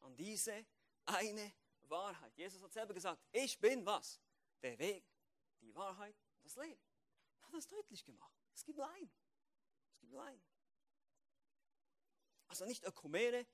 [0.00, 0.66] an diese
[1.06, 2.36] eine Wahrheit.
[2.36, 4.20] Jesus hat selber gesagt, ich bin was?
[4.62, 5.04] Der Weg,
[5.60, 6.80] die Wahrheit, das Leben.
[7.40, 8.32] Er hat das deutlich gemacht.
[8.54, 9.12] Es gibt nur einen.
[9.92, 10.42] Es gibt nur einen.
[12.48, 13.46] Also nicht Ökumene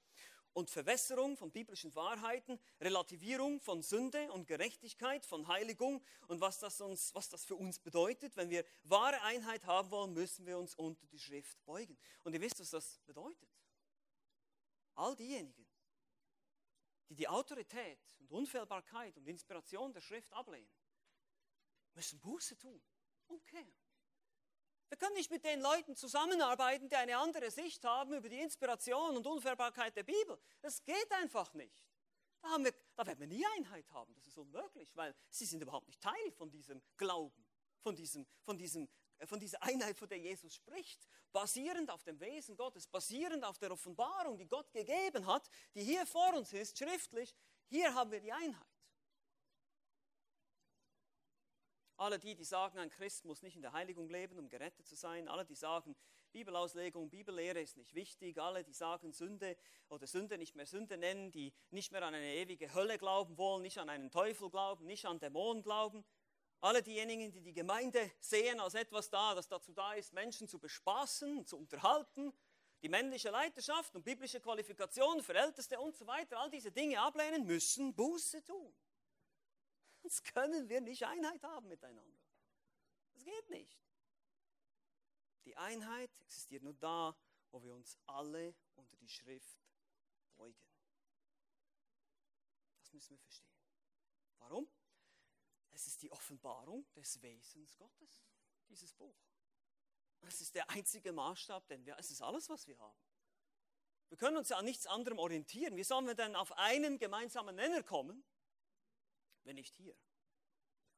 [0.59, 6.81] und Verwässerung von biblischen Wahrheiten, Relativierung von Sünde und Gerechtigkeit, von Heiligung und was das,
[6.81, 8.37] uns, was das für uns bedeutet.
[8.37, 11.97] Wenn wir wahre Einheit haben wollen, müssen wir uns unter die Schrift beugen.
[12.25, 13.49] Und ihr wisst, was das bedeutet.
[14.97, 15.65] All diejenigen,
[17.09, 20.69] die die Autorität und Unfehlbarkeit und Inspiration der Schrift ablehnen,
[21.95, 22.83] müssen Buße tun,
[23.29, 23.73] umkehren.
[24.89, 29.17] Wir können nicht mit den Leuten zusammenarbeiten, die eine andere Sicht haben über die Inspiration
[29.17, 30.39] und Unfehlbarkeit der Bibel.
[30.61, 31.77] Das geht einfach nicht.
[32.41, 34.15] Da, wir, da werden wir nie Einheit haben.
[34.15, 37.47] Das ist unmöglich, weil sie sind überhaupt nicht Teil von diesem Glauben,
[37.81, 38.89] von diesem, von diesem
[39.27, 43.73] von dieser Einheit, von der Jesus spricht, basierend auf dem Wesen Gottes, basierend auf der
[43.73, 47.35] Offenbarung, die Gott gegeben hat, die hier vor uns ist, schriftlich,
[47.67, 48.78] hier haben wir die Einheit.
[51.99, 54.95] Alle die, die sagen, ein Christ muss nicht in der Heiligung leben, um gerettet zu
[54.95, 55.97] sein, alle, die sagen,
[56.31, 59.57] Bibelauslegung, Bibellehre ist nicht wichtig, alle, die sagen, Sünde
[59.89, 63.63] oder Sünde nicht mehr Sünde nennen, die nicht mehr an eine ewige Hölle glauben wollen,
[63.63, 66.05] nicht an einen Teufel glauben, nicht an Dämonen glauben,
[66.61, 70.61] alle diejenigen, die die Gemeinde sehen als etwas da, das dazu da ist, Menschen zu
[70.61, 72.33] bespaßen, zu unterhalten,
[72.81, 77.45] die männliche Leiterschaft und biblische Qualifikationen für Älteste und so weiter, all diese Dinge ablehnen,
[77.45, 78.73] müssen Buße tun.
[80.09, 82.19] Sonst können wir nicht Einheit haben miteinander.
[83.13, 83.79] Das geht nicht.
[85.45, 87.15] Die Einheit existiert nur da,
[87.51, 89.59] wo wir uns alle unter die Schrift
[90.39, 90.59] beugen.
[92.79, 93.53] Das müssen wir verstehen.
[94.39, 94.67] Warum?
[95.73, 98.25] Es ist die Offenbarung des Wesens Gottes,
[98.67, 99.21] dieses Buch.
[100.23, 102.99] Es ist der einzige Maßstab, denn wir, es ist alles, was wir haben.
[104.09, 105.77] Wir können uns ja an nichts anderem orientieren.
[105.77, 108.25] Wie sollen wir denn auf einen gemeinsamen Nenner kommen,
[109.49, 109.97] wenn nicht hier?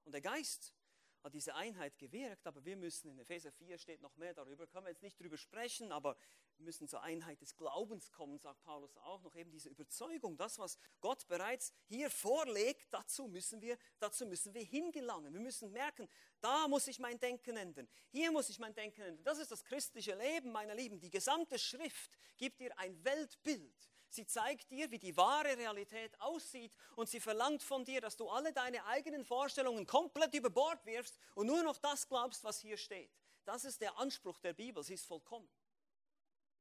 [0.04, 0.74] Und der Geist
[1.22, 4.86] hat diese Einheit gewirkt, aber wir müssen, in Epheser 4 steht noch mehr darüber, können
[4.86, 6.16] wir jetzt nicht drüber sprechen, aber
[6.56, 10.58] wir müssen zur Einheit des Glaubens kommen, sagt Paulus auch noch, eben diese Überzeugung, das,
[10.58, 15.32] was Gott bereits hier vorlegt, dazu müssen wir, dazu müssen wir hingelangen.
[15.32, 16.08] Wir müssen merken,
[16.40, 19.24] da muss ich mein Denken ändern, hier muss ich mein Denken ändern.
[19.24, 20.98] Das ist das christliche Leben, meine Lieben.
[20.98, 26.76] Die gesamte Schrift gibt dir ein Weltbild Sie zeigt dir, wie die wahre Realität aussieht
[26.96, 31.16] und sie verlangt von dir, dass du alle deine eigenen Vorstellungen komplett über Bord wirfst
[31.36, 33.12] und nur noch das glaubst, was hier steht.
[33.44, 35.48] Das ist der Anspruch der Bibel, sie ist vollkommen.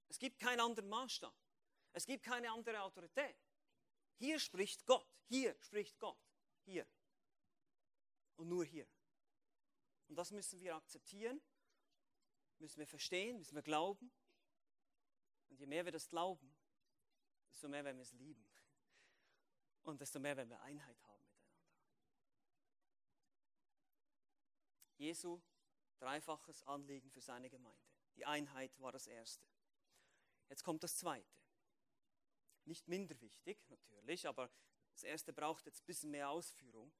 [0.09, 1.33] Es gibt keinen anderen Maßstab.
[1.91, 3.35] Es gibt keine andere Autorität.
[4.17, 6.19] Hier spricht Gott, hier spricht Gott,
[6.65, 6.85] hier.
[8.35, 8.88] Und nur hier.
[10.07, 11.41] Und das müssen wir akzeptieren,
[12.59, 14.12] müssen wir verstehen, müssen wir glauben.
[15.49, 16.55] Und je mehr wir das glauben,
[17.51, 18.47] desto mehr werden wir es lieben.
[19.83, 21.59] Und desto mehr werden wir Einheit haben miteinander.
[24.97, 25.41] Jesu
[25.97, 27.89] dreifaches Anliegen für seine Gemeinde.
[28.15, 29.47] Die Einheit war das erste.
[30.49, 31.38] Jetzt kommt das zweite.
[32.65, 34.51] Nicht minder wichtig, natürlich, aber
[34.93, 36.91] das erste braucht jetzt ein bisschen mehr Ausführung.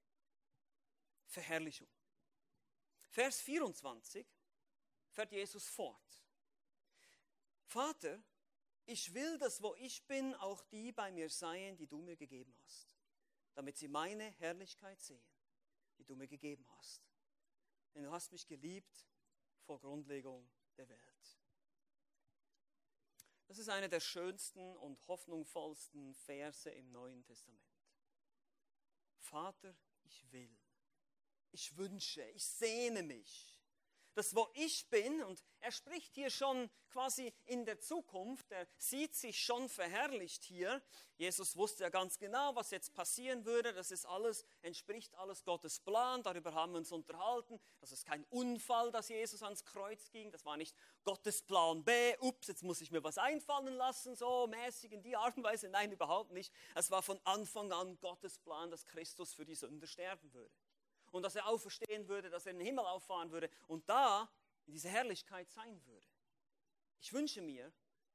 [1.26, 1.90] Verherrlichung.
[3.10, 4.26] Vers 24
[5.10, 6.24] fährt Jesus fort.
[7.66, 8.24] Vater,
[8.90, 12.56] ich will, dass wo ich bin, auch die bei mir seien, die du mir gegeben
[12.64, 12.98] hast,
[13.54, 15.30] damit sie meine Herrlichkeit sehen,
[16.00, 17.04] die du mir gegeben hast.
[17.94, 19.06] Denn du hast mich geliebt
[19.62, 21.40] vor Grundlegung der Welt.
[23.46, 27.62] Das ist einer der schönsten und hoffnungsvollsten Verse im Neuen Testament.
[29.20, 30.58] Vater, ich will,
[31.52, 33.59] ich wünsche, ich sehne mich
[34.16, 39.16] das wo ich bin, und er spricht hier schon quasi in der Zukunft, er sieht
[39.16, 40.82] sich schon verherrlicht hier.
[41.18, 43.74] Jesus wusste ja ganz genau, was jetzt passieren würde.
[43.74, 46.24] Das ist alles, entspricht alles Gottes Plan.
[46.24, 47.60] Darüber haben wir uns unterhalten.
[47.82, 50.32] Das ist kein Unfall, dass Jesus ans Kreuz ging.
[50.32, 52.16] Das war nicht Gottes Plan B.
[52.20, 55.68] Ups, jetzt muss ich mir was einfallen lassen, so mäßig in die Art und Weise.
[55.68, 56.54] Nein, überhaupt nicht.
[56.74, 60.56] Es war von Anfang an Gottes Plan, dass Christus für die Sünder sterben würde
[61.12, 64.32] und dass er auferstehen würde, dass er in den Himmel auffahren würde und da
[64.66, 66.08] in dieser Herrlichkeit sein würde.
[67.02, 67.72] Ich wünsche mir,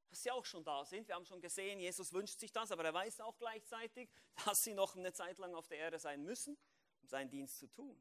[0.09, 1.09] dass sie auch schon da sind.
[1.09, 4.11] Wir haben schon gesehen, Jesus wünscht sich das, aber er weiß auch gleichzeitig,
[4.45, 6.57] dass sie noch eine Zeit lang auf der Erde sein müssen,
[7.03, 8.01] um seinen Dienst zu tun.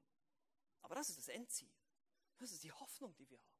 [0.82, 1.72] Aber das ist das Endziel.
[2.38, 3.54] Das ist die Hoffnung, die wir haben.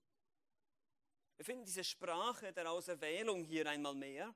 [1.38, 4.36] Wir finden diese Sprache der Auserwählung hier einmal mehr.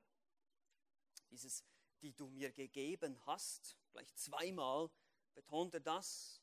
[1.30, 1.62] Dieses,
[2.00, 4.90] die du mir gegeben hast, gleich zweimal
[5.34, 6.40] betont er das.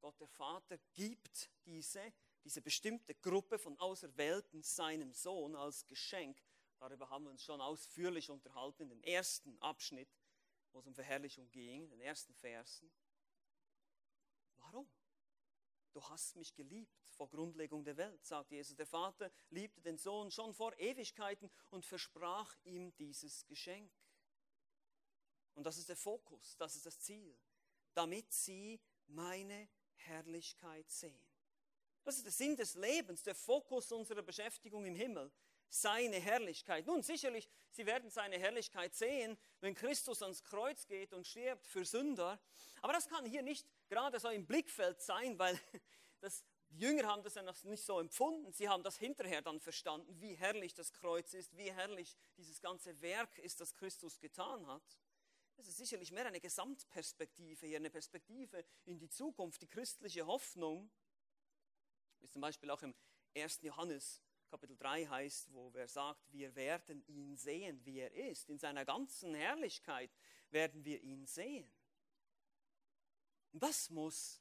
[0.00, 2.12] Gott der Vater gibt diese,
[2.44, 6.42] diese bestimmte Gruppe von Auserwählten seinem Sohn als Geschenk.
[6.78, 10.08] Darüber haben wir uns schon ausführlich unterhalten in dem ersten Abschnitt,
[10.72, 12.92] wo es um Verherrlichung ging, in den ersten Versen.
[14.58, 14.88] Warum?
[15.92, 18.76] Du hast mich geliebt vor Grundlegung der Welt, sagt Jesus.
[18.76, 23.90] Der Vater liebte den Sohn schon vor Ewigkeiten und versprach ihm dieses Geschenk.
[25.54, 27.34] Und das ist der Fokus, das ist das Ziel,
[27.94, 31.26] damit sie meine Herrlichkeit sehen.
[32.04, 35.30] Das ist der Sinn des Lebens, der Fokus unserer Beschäftigung im Himmel.
[35.68, 36.86] Seine Herrlichkeit.
[36.86, 41.84] Nun, sicherlich, Sie werden seine Herrlichkeit sehen, wenn Christus ans Kreuz geht und stirbt für
[41.84, 42.40] Sünder.
[42.80, 45.58] Aber das kann hier nicht gerade so im Blickfeld sein, weil
[46.20, 48.52] das, die Jünger haben das ja noch nicht so empfunden.
[48.52, 53.00] Sie haben das hinterher dann verstanden, wie herrlich das Kreuz ist, wie herrlich dieses ganze
[53.02, 54.82] Werk ist, das Christus getan hat.
[55.56, 60.90] Das ist sicherlich mehr eine Gesamtperspektive hier, eine Perspektive in die Zukunft, die christliche Hoffnung.
[62.20, 62.94] Ist zum Beispiel auch im
[63.34, 63.62] 1.
[63.62, 68.48] Johannes Kapitel 3 heißt, wo er sagt, wir werden ihn sehen, wie er ist.
[68.48, 70.10] In seiner ganzen Herrlichkeit
[70.50, 71.70] werden wir ihn sehen.
[73.52, 74.40] Und das muss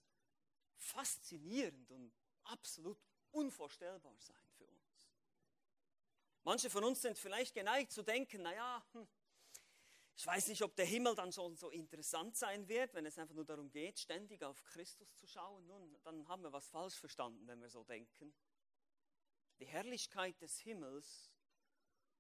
[0.78, 3.00] faszinierend und absolut
[3.32, 5.10] unvorstellbar sein für uns.
[6.44, 9.08] Manche von uns sind vielleicht geneigt zu denken, naja, hm,
[10.18, 13.36] ich weiß nicht, ob der Himmel dann schon so interessant sein wird, wenn es einfach
[13.36, 15.68] nur darum geht, ständig auf Christus zu schauen.
[15.68, 18.34] Nun, dann haben wir was falsch verstanden, wenn wir so denken.
[19.60, 21.32] Die Herrlichkeit des Himmels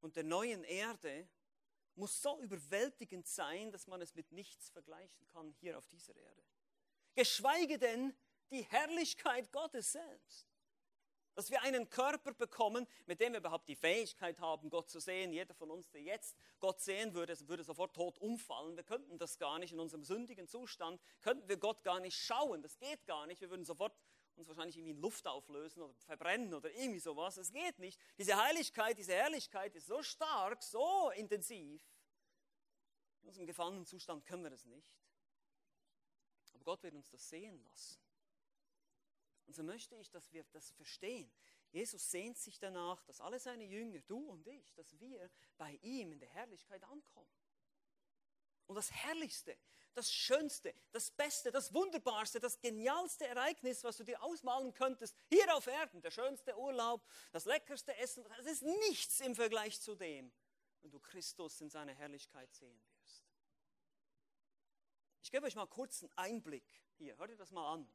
[0.02, 1.30] und der neuen Erde
[1.96, 6.44] muss so überwältigend sein, dass man es mit nichts vergleichen kann hier auf dieser Erde.
[7.14, 8.14] Geschweige denn
[8.52, 10.55] die Herrlichkeit Gottes selbst.
[11.36, 15.34] Dass wir einen Körper bekommen, mit dem wir überhaupt die Fähigkeit haben, Gott zu sehen.
[15.34, 18.76] Jeder von uns, der jetzt Gott sehen würde, würde sofort tot umfallen.
[18.76, 22.62] Wir könnten das gar nicht in unserem sündigen Zustand, könnten wir Gott gar nicht schauen.
[22.62, 23.42] Das geht gar nicht.
[23.42, 23.94] Wir würden sofort
[24.38, 27.38] uns wahrscheinlich irgendwie in Luft auflösen oder verbrennen oder irgendwie sowas.
[27.38, 28.00] Es geht nicht.
[28.18, 31.82] Diese Heiligkeit, diese Herrlichkeit ist so stark, so intensiv.
[33.22, 34.88] In unserem gefallenen Zustand können wir das nicht.
[36.54, 38.05] Aber Gott wird uns das sehen lassen.
[39.48, 41.32] Und so möchte ich, dass wir das verstehen.
[41.72, 46.12] Jesus sehnt sich danach, dass alle seine Jünger, du und ich, dass wir bei ihm
[46.12, 47.30] in der Herrlichkeit ankommen.
[48.68, 49.58] Und das Herrlichste,
[49.94, 55.56] das Schönste, das Beste, das Wunderbarste, das genialste Ereignis, was du dir ausmalen könntest, hier
[55.56, 60.32] auf Erden, der schönste Urlaub, das leckerste Essen, das ist nichts im Vergleich zu dem,
[60.82, 63.24] wenn du Christus in seiner Herrlichkeit sehen wirst.
[65.22, 66.66] Ich gebe euch mal kurz einen Einblick
[66.98, 67.88] hier, hört ihr das mal an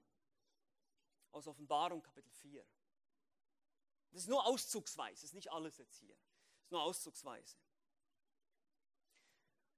[1.33, 2.67] aus Offenbarung Kapitel 4.
[4.11, 6.15] Das ist nur auszugsweise, das ist nicht alles jetzt hier.
[6.15, 7.57] Das ist nur auszugsweise.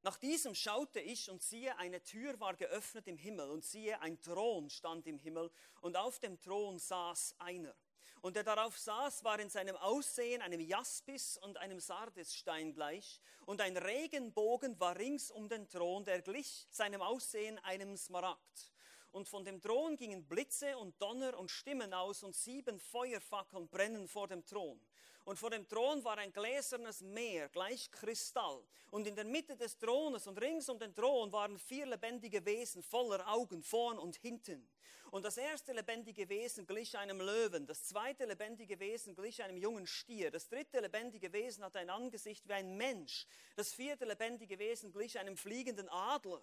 [0.04, 4.20] Nach diesem schaute ich und siehe, eine Tür war geöffnet im Himmel und siehe, ein
[4.20, 7.74] Thron stand im Himmel und auf dem Thron saß einer.
[8.20, 13.20] Und der darauf saß, war in seinem Aussehen einem Jaspis und einem Sardesstein gleich.
[13.46, 18.71] Und ein Regenbogen war rings um den Thron, der glich seinem Aussehen einem Smaragd
[19.12, 24.08] und von dem Thron gingen Blitze und Donner und Stimmen aus und sieben Feuerfackeln brennen
[24.08, 24.80] vor dem Thron.
[25.24, 28.64] Und vor dem Thron war ein gläsernes Meer, gleich Kristall.
[28.90, 32.82] Und in der Mitte des Thrones und rings um den Thron waren vier lebendige Wesen
[32.82, 34.68] voller Augen vorn und hinten.
[35.12, 39.86] Und das erste lebendige Wesen glich einem Löwen, das zweite lebendige Wesen glich einem jungen
[39.86, 44.90] Stier, das dritte lebendige Wesen hatte ein Angesicht wie ein Mensch, das vierte lebendige Wesen
[44.90, 46.42] glich einem fliegenden Adler.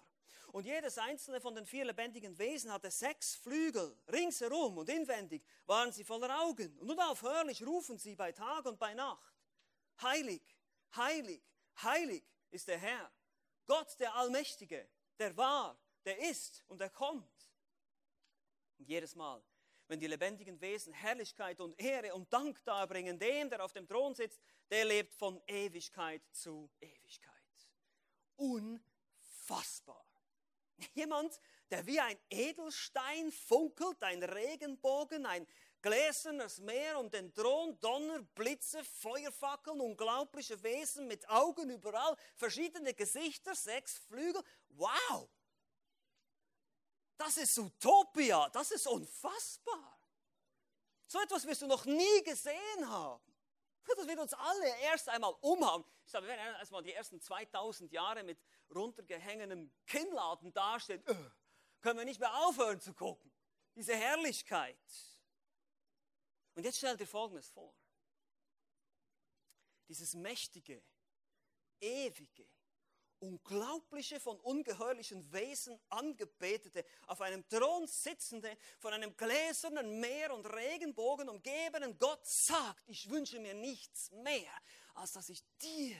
[0.52, 3.96] Und jedes einzelne von den vier lebendigen Wesen hatte sechs Flügel.
[4.12, 6.78] Ringsherum und inwendig waren sie voller Augen.
[6.80, 9.36] Und unaufhörlich rufen sie bei Tag und bei Nacht.
[10.02, 10.42] Heilig,
[10.96, 11.42] heilig,
[11.82, 13.12] heilig ist der Herr.
[13.66, 14.90] Gott der Allmächtige,
[15.20, 17.52] der war, der ist und der kommt.
[18.80, 19.44] Und jedes Mal,
[19.88, 24.16] wenn die lebendigen Wesen Herrlichkeit und Ehre und Dank darbringen, dem, der auf dem Thron
[24.16, 27.36] sitzt, der lebt von Ewigkeit zu Ewigkeit.
[28.36, 30.09] Unfassbar.
[30.94, 31.40] Jemand,
[31.72, 35.48] der wie ein Edelstein funkelt, ein Regenbogen, ein
[35.82, 43.56] gläsernes Meer und den Thron, Donner, Blitze, Feuerfackeln, unglaubliche Wesen mit Augen überall, verschiedene Gesichter,
[43.56, 44.44] sechs Flügel.
[44.70, 45.30] Wow!
[47.18, 50.00] Das ist Utopia, das ist unfassbar.
[51.06, 53.22] So etwas wirst du noch nie gesehen haben.
[53.96, 55.84] Das wird uns alle erst einmal umhauen.
[56.06, 58.40] Ich sage, wir werden erstmal die ersten 2000 Jahre mit
[58.74, 61.04] runtergehängenem Kinnladen dastehen.
[61.08, 61.30] Öh,
[61.82, 63.32] können wir nicht mehr aufhören zu gucken.
[63.76, 64.78] Diese Herrlichkeit.
[66.56, 67.74] Und jetzt stell dir Folgendes vor.
[69.88, 70.84] Dieses mächtige,
[71.80, 72.48] ewige,
[73.20, 81.30] unglaubliche, von ungeheuerlichen Wesen angebetete, auf einem Thron sitzende, von einem gläsernen Meer und Regenbogen
[81.30, 84.52] umgebenen Gott sagt, ich wünsche mir nichts mehr,
[84.94, 85.96] als dass ich dir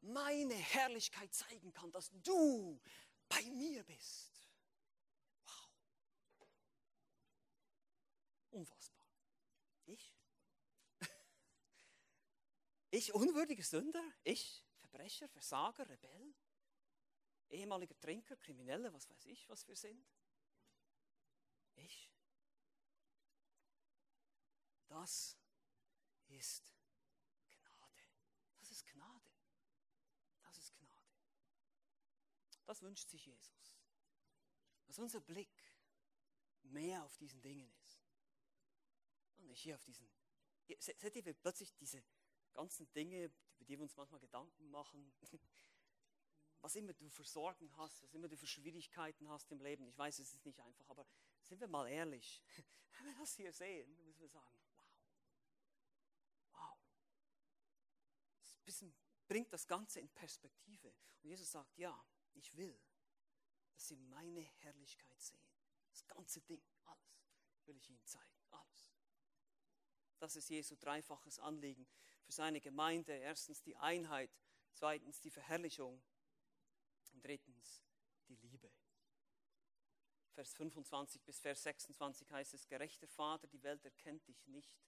[0.00, 2.80] meine Herrlichkeit zeigen kann, dass du
[3.28, 4.48] bei mir bist.
[5.44, 5.68] Wow.
[8.50, 9.02] Unfassbar.
[9.86, 10.14] Ich?
[12.90, 14.02] Ich unwürdiger Sünder?
[14.24, 16.34] Ich Verbrecher, Versager, Rebell,
[17.50, 20.06] ehemaliger Trinker, Kriminelle, was weiß ich, was wir sind.
[21.74, 22.10] Ich.
[24.88, 25.36] Das
[26.28, 26.72] ist
[27.48, 28.02] Gnade.
[28.56, 29.30] Das ist Gnade.
[30.42, 31.14] Das ist Gnade.
[32.64, 33.76] Das wünscht sich Jesus.
[34.86, 35.52] Dass unser Blick
[36.62, 38.02] mehr auf diesen Dingen ist.
[39.36, 40.10] Und nicht hier auf diesen.
[40.78, 42.02] Seht ihr, wie plötzlich diese
[42.52, 45.12] ganzen Dinge, über die wir uns manchmal Gedanken machen.
[46.60, 49.86] Was immer du für Sorgen hast, was immer du für Schwierigkeiten hast im Leben.
[49.86, 51.06] Ich weiß, es ist nicht einfach, aber
[51.44, 52.42] sind wir mal ehrlich.
[52.90, 54.84] Wenn wir das hier sehen, müssen wir sagen, wow.
[56.50, 56.78] Wow.
[58.40, 58.92] Das bisschen,
[59.28, 60.88] bringt das Ganze in Perspektive.
[60.88, 62.04] Und Jesus sagt, ja,
[62.34, 62.76] ich will,
[63.72, 65.46] dass sie meine Herrlichkeit sehen.
[65.90, 67.24] Das ganze Ding, alles
[67.66, 68.42] will ich ihnen zeigen.
[68.50, 68.87] Alles.
[70.18, 71.86] Das ist Jesu dreifaches Anliegen
[72.24, 73.12] für seine Gemeinde.
[73.12, 74.30] Erstens die Einheit,
[74.72, 76.02] zweitens die Verherrlichung
[77.12, 77.82] und drittens
[78.28, 78.70] die Liebe.
[80.32, 84.78] Vers 25 bis Vers 26 heißt es, gerechter Vater, die Welt erkennt dich nicht.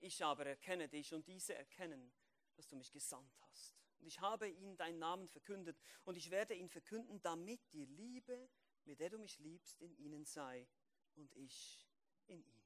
[0.00, 2.12] Ich aber erkenne dich und diese erkennen,
[2.56, 3.74] dass du mich gesandt hast.
[3.98, 8.48] Und ich habe ihnen deinen Namen verkündet und ich werde ihn verkünden, damit die Liebe,
[8.84, 10.68] mit der du mich liebst, in ihnen sei
[11.14, 11.86] und ich
[12.26, 12.63] in ihnen.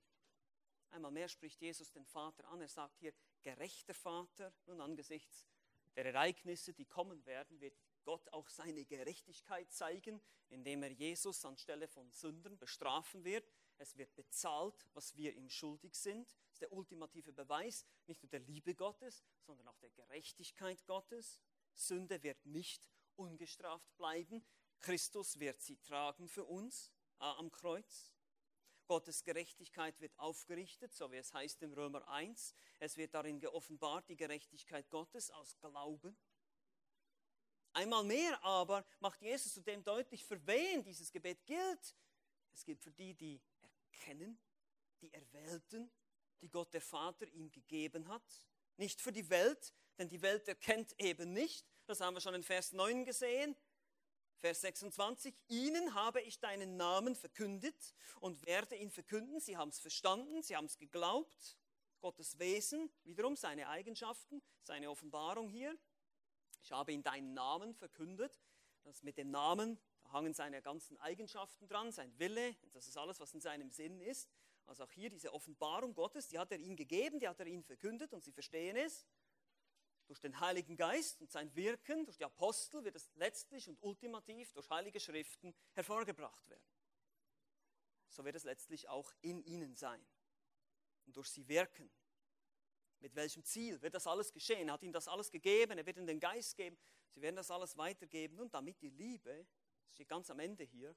[0.91, 2.61] Einmal mehr spricht Jesus den Vater an.
[2.61, 3.13] Er sagt hier,
[3.43, 4.53] gerechter Vater.
[4.67, 5.47] Nun angesichts
[5.99, 11.89] der Ereignisse, die kommen werden, wird Gott auch seine Gerechtigkeit zeigen, indem er Jesus anstelle
[11.89, 13.53] von Sündern bestrafen wird.
[13.79, 16.29] Es wird bezahlt, was wir ihm schuldig sind.
[16.29, 21.41] Das ist der ultimative Beweis, nicht nur der Liebe Gottes, sondern auch der Gerechtigkeit Gottes.
[21.75, 24.45] Sünde wird nicht ungestraft bleiben.
[24.79, 28.15] Christus wird sie tragen für uns äh, am Kreuz.
[28.89, 32.55] Gottes Gerechtigkeit wird aufgerichtet, so wie es heißt im Römer 1.
[32.81, 36.17] Es wird darin geoffenbart, die Gerechtigkeit Gottes aus Glauben.
[37.75, 41.95] Einmal mehr aber macht Jesus zudem deutlich, für wen dieses Gebet gilt.
[42.55, 43.41] Es gilt für die, die
[43.93, 44.39] erkennen,
[45.03, 45.91] die Erwählten,
[46.41, 48.43] die Gott der Vater ihm gegeben hat.
[48.79, 51.67] Nicht für die Welt, denn die Welt erkennt eben nicht.
[51.87, 53.55] Das haben wir schon in Vers 9 gesehen.
[54.41, 59.41] Vers 26, ihnen habe ich deinen Namen verkündet und werde ihn verkünden.
[59.41, 61.57] Sie haben es verstanden, sie haben es geglaubt.
[62.01, 65.77] Gottes Wesen, wiederum seine Eigenschaften, seine Offenbarung hier.
[66.63, 68.41] Ich habe ihnen deinen Namen verkündet.
[68.85, 73.19] Das mit dem Namen, da hangen seine ganzen Eigenschaften dran, sein Wille, das ist alles,
[73.19, 74.31] was in seinem Sinn ist.
[74.67, 77.65] Also auch hier diese Offenbarung Gottes, die hat er ihnen gegeben, die hat er ihnen
[77.65, 79.05] verkündet und sie verstehen es.
[80.09, 84.51] Durch den Heiligen Geist und sein Wirken, durch die Apostel wird es letztlich und ultimativ
[84.53, 86.65] durch heilige Schriften hervorgebracht werden.
[88.09, 90.05] So wird es letztlich auch in ihnen sein
[91.05, 91.91] und durch sie wirken.
[93.01, 94.69] Mit welchem Ziel wird das alles geschehen?
[94.69, 96.79] Er hat ihnen das alles gegeben, er wird ihnen den Geist geben,
[97.11, 99.47] sie werden das alles weitergeben und damit die Liebe,
[99.85, 100.97] das steht ganz am Ende hier,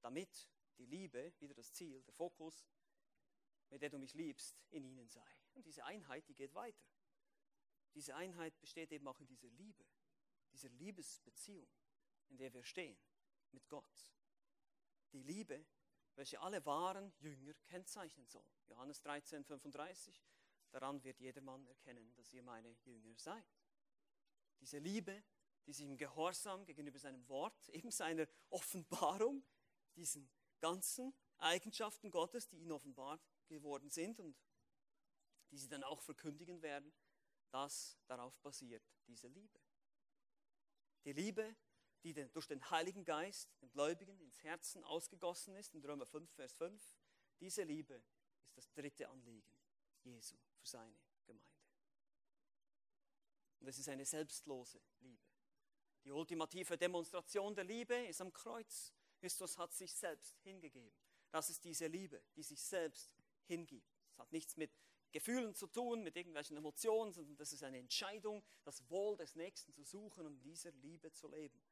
[0.00, 0.48] damit
[0.78, 2.64] die Liebe, wieder das Ziel, der Fokus,
[3.70, 5.26] mit der du mich liebst, in ihnen sei.
[5.54, 6.91] Und diese Einheit, die geht weiter.
[7.94, 9.84] Diese Einheit besteht eben auch in dieser Liebe,
[10.52, 11.68] dieser Liebesbeziehung,
[12.28, 12.98] in der wir stehen
[13.50, 14.12] mit Gott.
[15.12, 15.66] Die Liebe,
[16.14, 18.46] welche alle wahren Jünger kennzeichnen soll.
[18.68, 20.22] Johannes 13, 35.
[20.70, 23.44] Daran wird jedermann erkennen, dass ihr meine Jünger seid.
[24.60, 25.22] Diese Liebe,
[25.66, 29.44] die sich im Gehorsam gegenüber seinem Wort, eben seiner Offenbarung,
[29.96, 30.30] diesen
[30.60, 34.36] ganzen Eigenschaften Gottes, die ihnen offenbart geworden sind und
[35.50, 36.92] die sie dann auch verkündigen werden,
[37.52, 39.60] das darauf basiert, diese Liebe.
[41.04, 41.56] Die Liebe,
[42.02, 46.54] die durch den Heiligen Geist, den Gläubigen, ins Herzen ausgegossen ist, in Römer 5, Vers
[46.54, 46.94] 5,
[47.38, 49.52] diese Liebe ist das dritte Anliegen
[50.02, 51.46] Jesu für seine Gemeinde.
[53.60, 55.24] Und es ist eine selbstlose Liebe.
[56.04, 58.92] Die ultimative Demonstration der Liebe ist am Kreuz.
[59.20, 60.92] Christus hat sich selbst hingegeben.
[61.30, 63.88] Das ist diese Liebe, die sich selbst hingibt.
[64.10, 64.72] Es hat nichts mit
[65.12, 69.72] Gefühlen zu tun, mit irgendwelchen Emotionen, sondern das ist eine Entscheidung, das Wohl des Nächsten
[69.72, 71.62] zu suchen und dieser Liebe zu leben.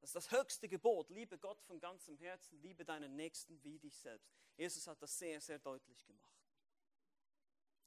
[0.00, 1.08] Das ist das höchste Gebot.
[1.08, 4.30] Liebe Gott von ganzem Herzen, liebe deinen Nächsten wie dich selbst.
[4.56, 6.34] Jesus hat das sehr, sehr deutlich gemacht.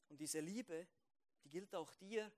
[0.10, 0.88] Und diese Liebe,
[1.44, 2.32] die gilt auch dir,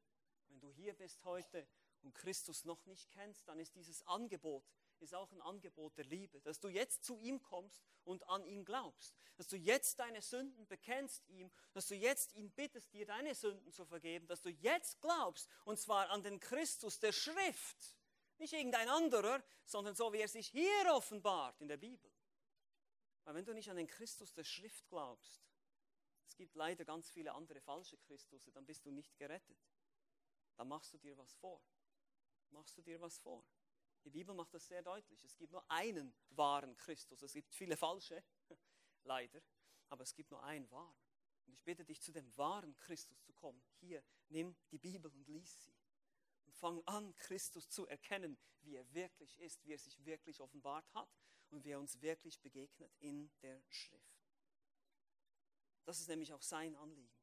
[0.50, 1.66] wenn du hier bist heute
[2.02, 4.66] und Christus noch nicht kennst, dann ist dieses Angebot
[5.02, 8.66] ist auch ein Angebot der Liebe, dass du jetzt zu ihm kommst und an ihn
[8.66, 13.36] glaubst, dass du jetzt deine Sünden bekennst ihm, dass du jetzt ihn bittest, dir deine
[13.36, 17.96] Sünden zu vergeben, dass du jetzt glaubst, und zwar an den Christus der Schrift,
[18.38, 22.12] nicht irgendein anderer, sondern so wie er sich hier offenbart in der Bibel.
[23.26, 25.44] Weil wenn du nicht an den Christus der Schrift glaubst,
[26.26, 29.58] es gibt leider ganz viele andere falsche Christusse, dann bist du nicht gerettet.
[30.56, 31.62] Dann machst du dir was vor.
[32.52, 33.46] Machst du dir was vor.
[34.04, 35.24] Die Bibel macht das sehr deutlich.
[35.24, 37.22] Es gibt nur einen wahren Christus.
[37.22, 38.24] Es gibt viele falsche,
[39.04, 39.42] leider,
[39.90, 40.98] aber es gibt nur einen wahren.
[41.46, 43.62] Und ich bitte dich, zu dem wahren Christus zu kommen.
[43.80, 45.76] Hier, nimm die Bibel und lies sie.
[46.46, 50.94] Und fang an, Christus zu erkennen, wie er wirklich ist, wie er sich wirklich offenbart
[50.94, 51.10] hat
[51.50, 54.20] und wie er uns wirklich begegnet in der Schrift.
[55.86, 57.20] Das ist nämlich auch sein Anliegen.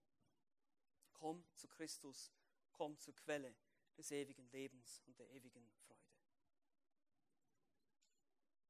[1.12, 2.32] Komm zu Christus,
[2.72, 3.54] komm zur Quelle
[3.96, 6.05] des ewigen Lebens und der ewigen Freude.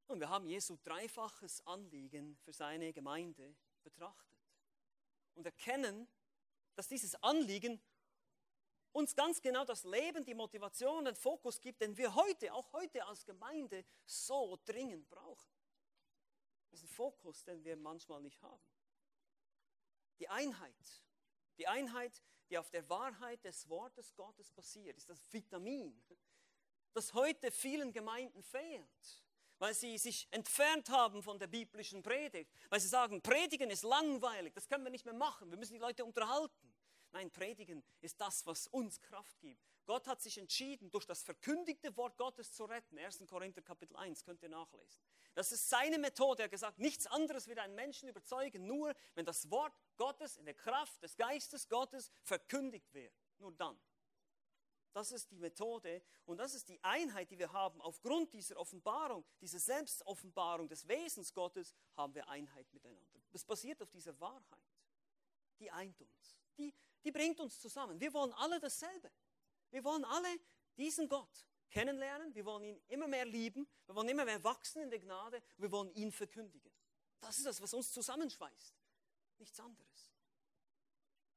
[0.07, 4.39] Und wir haben Jesu dreifaches Anliegen für seine Gemeinde betrachtet
[5.35, 6.09] und erkennen,
[6.75, 7.81] dass dieses Anliegen
[8.93, 13.05] uns ganz genau das Leben, die Motivation, den Fokus gibt, den wir heute, auch heute
[13.05, 15.51] als Gemeinde, so dringend brauchen.
[16.71, 18.63] Diesen Fokus, den wir manchmal nicht haben.
[20.19, 21.05] Die Einheit,
[21.59, 26.01] die Einheit, die auf der Wahrheit des Wortes Gottes basiert, ist das Vitamin,
[26.95, 29.26] das heute vielen Gemeinden fehlt
[29.59, 34.55] weil sie sich entfernt haben von der biblischen Predigt, weil sie sagen, Predigen ist langweilig,
[34.55, 36.75] das können wir nicht mehr machen, wir müssen die Leute unterhalten.
[37.13, 39.63] Nein, Predigen ist das, was uns Kraft gibt.
[39.87, 42.99] Gott hat sich entschieden, durch das verkündigte Wort Gottes zu retten.
[42.99, 43.23] 1.
[43.29, 45.01] Korinther Kapitel 1 könnt ihr nachlesen.
[45.35, 46.43] Das ist seine Methode.
[46.43, 50.45] Er hat gesagt, nichts anderes wird einen Menschen überzeugen, nur wenn das Wort Gottes in
[50.45, 53.15] der Kraft des Geistes Gottes verkündigt wird.
[53.39, 53.79] Nur dann.
[54.97, 57.83] Das ist die Methode und das ist die Einheit, die wir haben.
[57.83, 63.21] Aufgrund dieser Offenbarung, dieser Selbstoffenbarung des Wesens Gottes, haben wir Einheit miteinander.
[63.31, 64.65] Das basiert auf dieser Wahrheit.
[65.61, 66.39] Die eint uns.
[66.57, 66.73] Die,
[67.05, 68.01] die bringt uns zusammen.
[68.01, 69.13] Wir wollen alle dasselbe.
[69.69, 70.35] Wir wollen alle
[70.79, 72.35] diesen Gott kennenlernen.
[72.35, 73.69] Wir wollen ihn immer mehr lieben.
[73.85, 75.43] Wir wollen immer mehr wachsen in der Gnade.
[75.59, 76.73] Wir wollen ihn verkündigen.
[77.21, 78.75] Das ist das, was uns zusammenschweißt.
[79.41, 80.11] Nichts anderes.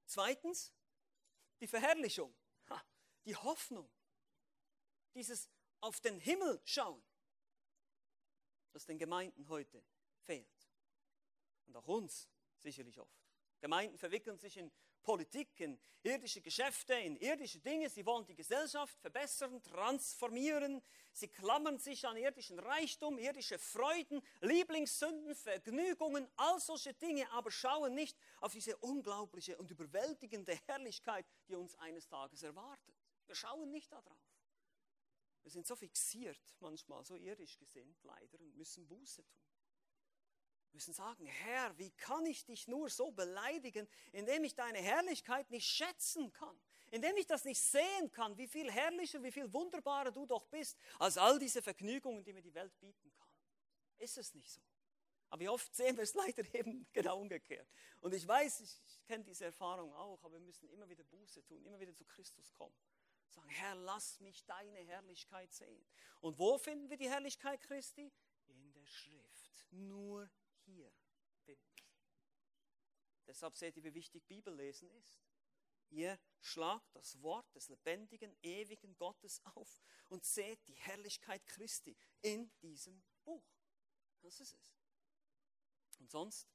[0.05, 0.72] Zweitens,
[1.60, 2.34] die Verherrlichung
[3.26, 3.89] die Hoffnung,
[5.13, 5.49] dieses
[5.82, 7.01] auf den Himmel schauen,
[8.72, 9.84] das den Gemeinden heute
[10.26, 10.70] fehlt.
[11.65, 13.20] Und auch uns sicherlich oft.
[13.59, 17.89] Gemeinden verwickeln sich in Politik, in irdische Geschäfte, in irdische Dinge.
[17.89, 20.82] Sie wollen die Gesellschaft verbessern, transformieren.
[21.11, 27.95] Sie klammern sich an irdischen Reichtum, irdische Freuden, Lieblingssünden, Vergnügungen, all solche Dinge, aber schauen
[27.95, 32.95] nicht auf diese unglaubliche und überwältigende Herrlichkeit, die uns eines Tages erwartet.
[33.30, 34.17] Wir schauen nicht darauf.
[35.43, 39.43] Wir sind so fixiert, manchmal so irdisch gesinnt, leider, und müssen Buße tun.
[40.71, 45.51] Wir müssen sagen, Herr, wie kann ich dich nur so beleidigen, indem ich deine Herrlichkeit
[45.51, 46.59] nicht schätzen kann,
[46.89, 50.75] indem ich das nicht sehen kann, wie viel herrlicher, wie viel wunderbarer du doch bist,
[50.97, 53.30] als all diese Vergnügungen, die mir die Welt bieten kann.
[53.99, 54.61] Ist es nicht so?
[55.30, 57.67] Aber wie oft sehen wir es leider eben genau umgekehrt.
[58.01, 61.43] Und ich weiß, ich, ich kenne diese Erfahrung auch, aber wir müssen immer wieder Buße
[61.43, 62.75] tun, immer wieder zu Christus kommen.
[63.30, 65.86] Sagen, Herr, lass mich deine Herrlichkeit sehen.
[66.21, 68.11] Und wo finden wir die Herrlichkeit Christi?
[68.47, 69.65] In der Schrift.
[69.71, 70.30] Nur
[70.65, 70.91] hier
[71.45, 71.63] finden.
[73.27, 75.21] Deshalb seht ihr, wie wichtig Bibellesen ist.
[75.91, 82.51] Ihr schlagt das Wort des lebendigen, ewigen Gottes auf und seht die Herrlichkeit Christi in
[82.61, 83.45] diesem Buch.
[84.21, 84.73] Das ist es.
[85.99, 86.47] Und sonst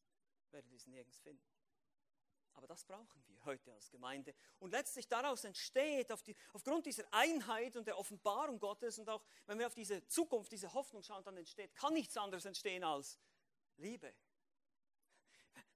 [0.50, 1.53] werdet ihr es nirgends finden.
[2.54, 4.34] Aber das brauchen wir heute als Gemeinde.
[4.58, 9.24] Und letztlich daraus entsteht, auf die, aufgrund dieser Einheit und der Offenbarung Gottes und auch
[9.46, 13.18] wenn wir auf diese Zukunft, diese Hoffnung schauen, dann entsteht, kann nichts anderes entstehen als
[13.76, 14.14] Liebe.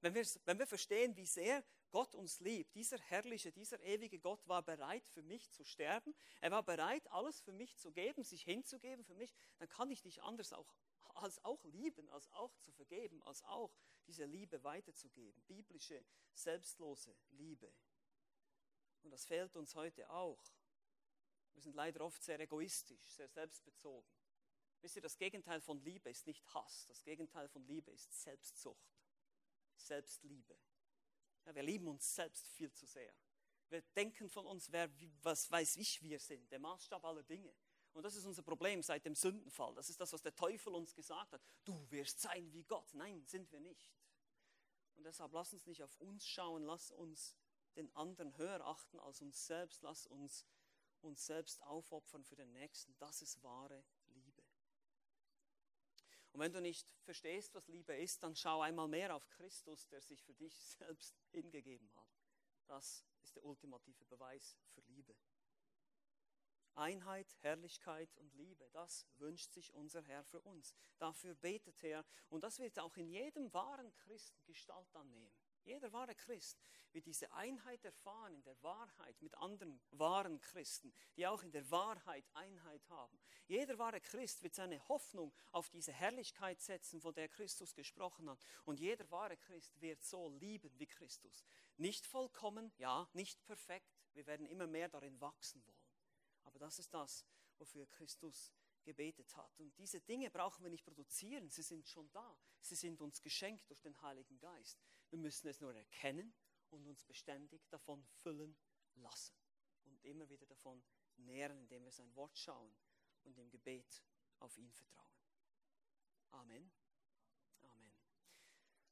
[0.01, 4.47] Wenn wir, wenn wir verstehen, wie sehr Gott uns liebt, dieser herrliche, dieser ewige Gott
[4.47, 8.43] war bereit für mich zu sterben, er war bereit, alles für mich zu geben, sich
[8.43, 10.73] hinzugeben für mich, dann kann ich nicht anders auch
[11.15, 13.75] als auch lieben, als auch zu vergeben, als auch
[14.09, 15.41] diese Liebe weiterzugeben.
[15.43, 17.73] Biblische, selbstlose Liebe.
[19.03, 20.43] Und das fehlt uns heute auch.
[21.53, 24.11] Wir sind leider oft sehr egoistisch, sehr selbstbezogen.
[24.81, 26.87] Wisst ihr, das Gegenteil von Liebe ist nicht Hass.
[26.87, 28.97] Das Gegenteil von Liebe ist Selbstsucht,
[29.77, 30.59] Selbstliebe.
[31.45, 33.13] Ja, wir lieben uns selbst viel zu sehr.
[33.69, 34.91] Wir denken von uns, wer,
[35.23, 37.55] was weiß ich, wir sind, der Maßstab aller Dinge.
[37.99, 39.75] Und das ist unser Problem seit dem Sündenfall.
[39.75, 41.43] Das ist das, was der Teufel uns gesagt hat.
[41.65, 42.95] Du wirst sein wie Gott.
[42.95, 43.91] Nein, sind wir nicht.
[44.95, 47.35] Und deshalb lass uns nicht auf uns schauen, lass uns
[47.75, 50.47] den anderen höher achten als uns selbst, lass uns
[51.01, 52.97] uns selbst aufopfern für den Nächsten.
[52.99, 54.45] Das ist wahre Liebe.
[56.31, 60.03] Und wenn du nicht verstehst, was Liebe ist, dann schau einmal mehr auf Christus, der
[60.03, 62.17] sich für dich selbst hingegeben hat.
[62.69, 65.17] Das ist der ultimative Beweis für Liebe.
[66.79, 68.69] Einheit, Herrlichkeit und Liebe.
[68.73, 70.75] Das wünscht sich unser Herr für uns.
[70.99, 72.05] Dafür betet er.
[72.29, 75.35] Und das wird auch in jedem wahren Christen Gestalt annehmen.
[75.69, 76.59] Jeder wahre Christ
[76.93, 81.71] wird diese Einheit erfahren in der Wahrheit mit anderen wahren Christen, die auch in der
[81.71, 83.21] Wahrheit Einheit haben.
[83.47, 88.39] Jeder wahre Christ wird seine Hoffnung auf diese Herrlichkeit setzen, von der Christus gesprochen hat.
[88.65, 91.45] Und jeder wahre Christ wird so lieben wie Christus.
[91.77, 93.95] Nicht vollkommen, ja, nicht perfekt.
[94.15, 95.78] Wir werden immer mehr darin wachsen wollen.
[96.59, 97.25] Aber das ist das,
[97.59, 98.53] wofür Christus
[98.83, 99.61] gebetet hat.
[99.61, 102.37] Und diese Dinge brauchen wir nicht produzieren, sie sind schon da.
[102.61, 104.77] Sie sind uns geschenkt durch den Heiligen Geist.
[105.09, 106.35] Wir müssen es nur erkennen
[106.71, 108.57] und uns beständig davon füllen
[108.97, 109.37] lassen.
[109.85, 110.83] Und immer wieder davon
[111.17, 112.75] nähren, indem wir sein Wort schauen
[113.23, 114.03] und im Gebet
[114.41, 115.23] auf ihn vertrauen.
[116.33, 116.73] Amen.
[117.63, 117.95] Amen.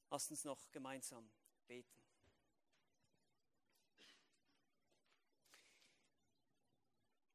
[0.09, 1.29] Lasst uns noch gemeinsam
[1.67, 2.06] beten.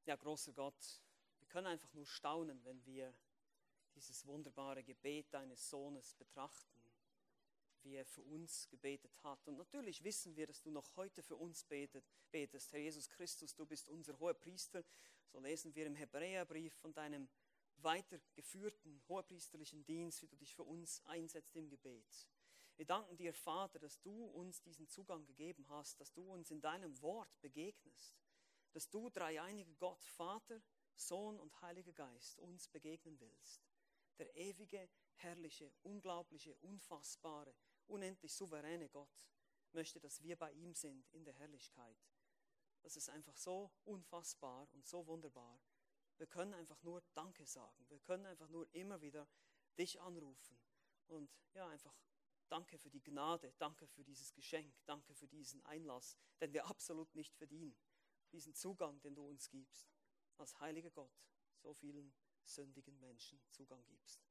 [0.06, 1.02] Ja, großer Gott,
[1.38, 3.14] wir können einfach nur staunen, wenn wir
[3.94, 6.82] dieses wunderbare Gebet deines Sohnes betrachten,
[7.84, 9.48] wie er für uns gebetet hat.
[9.48, 12.72] Und natürlich wissen wir, dass du noch heute für uns betet, betest.
[12.74, 14.84] Herr Jesus Christus, du bist unser hoher Priester.
[15.28, 17.30] So lesen wir im Hebräerbrief von deinem
[17.78, 22.28] weitergeführten hohepriesterlichen Dienst, wie du dich für uns einsetzt im Gebet.
[22.76, 26.60] Wir danken dir, Vater, dass du uns diesen Zugang gegeben hast, dass du uns in
[26.60, 28.21] deinem Wort begegnest,
[28.74, 30.62] dass du, dreieinige Gott, Vater,
[30.96, 33.66] Sohn und Heiliger Geist, uns begegnen willst.
[34.18, 37.56] Der ewige, herrliche, unglaubliche, unfassbare,
[37.88, 39.28] unendlich souveräne Gott
[39.72, 41.98] möchte, dass wir bei ihm sind in der Herrlichkeit.
[42.82, 45.62] Das ist einfach so unfassbar und so wunderbar.
[46.18, 47.86] Wir können einfach nur Danke sagen.
[47.90, 49.28] Wir können einfach nur immer wieder
[49.78, 50.60] dich anrufen
[51.08, 51.96] und ja, einfach
[52.52, 57.16] Danke für die Gnade, danke für dieses Geschenk, danke für diesen Einlass, den wir absolut
[57.16, 57.80] nicht verdienen.
[58.32, 59.92] Diesen Zugang, den du uns gibst,
[60.38, 61.14] als heiliger Gott,
[61.58, 62.14] so vielen
[62.44, 64.26] sündigen Menschen Zugang gibst.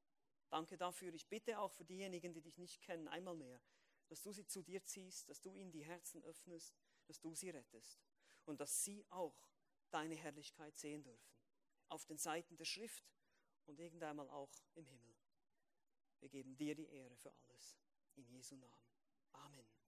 [0.49, 1.15] Danke dafür.
[1.15, 3.61] Ich bitte auch für diejenigen, die dich nicht kennen, einmal mehr,
[4.09, 6.75] dass du sie zu dir ziehst, dass du ihnen die Herzen öffnest,
[7.07, 8.01] dass du sie rettest
[8.45, 9.49] und dass sie auch
[9.91, 11.31] deine Herrlichkeit sehen dürfen.
[11.89, 13.05] Auf den Seiten der Schrift
[13.67, 15.17] und irgendeinmal auch im Himmel.
[16.19, 17.79] Wir geben dir die Ehre für alles.
[18.17, 18.91] In Jesu Namen.
[19.33, 19.80] Amen.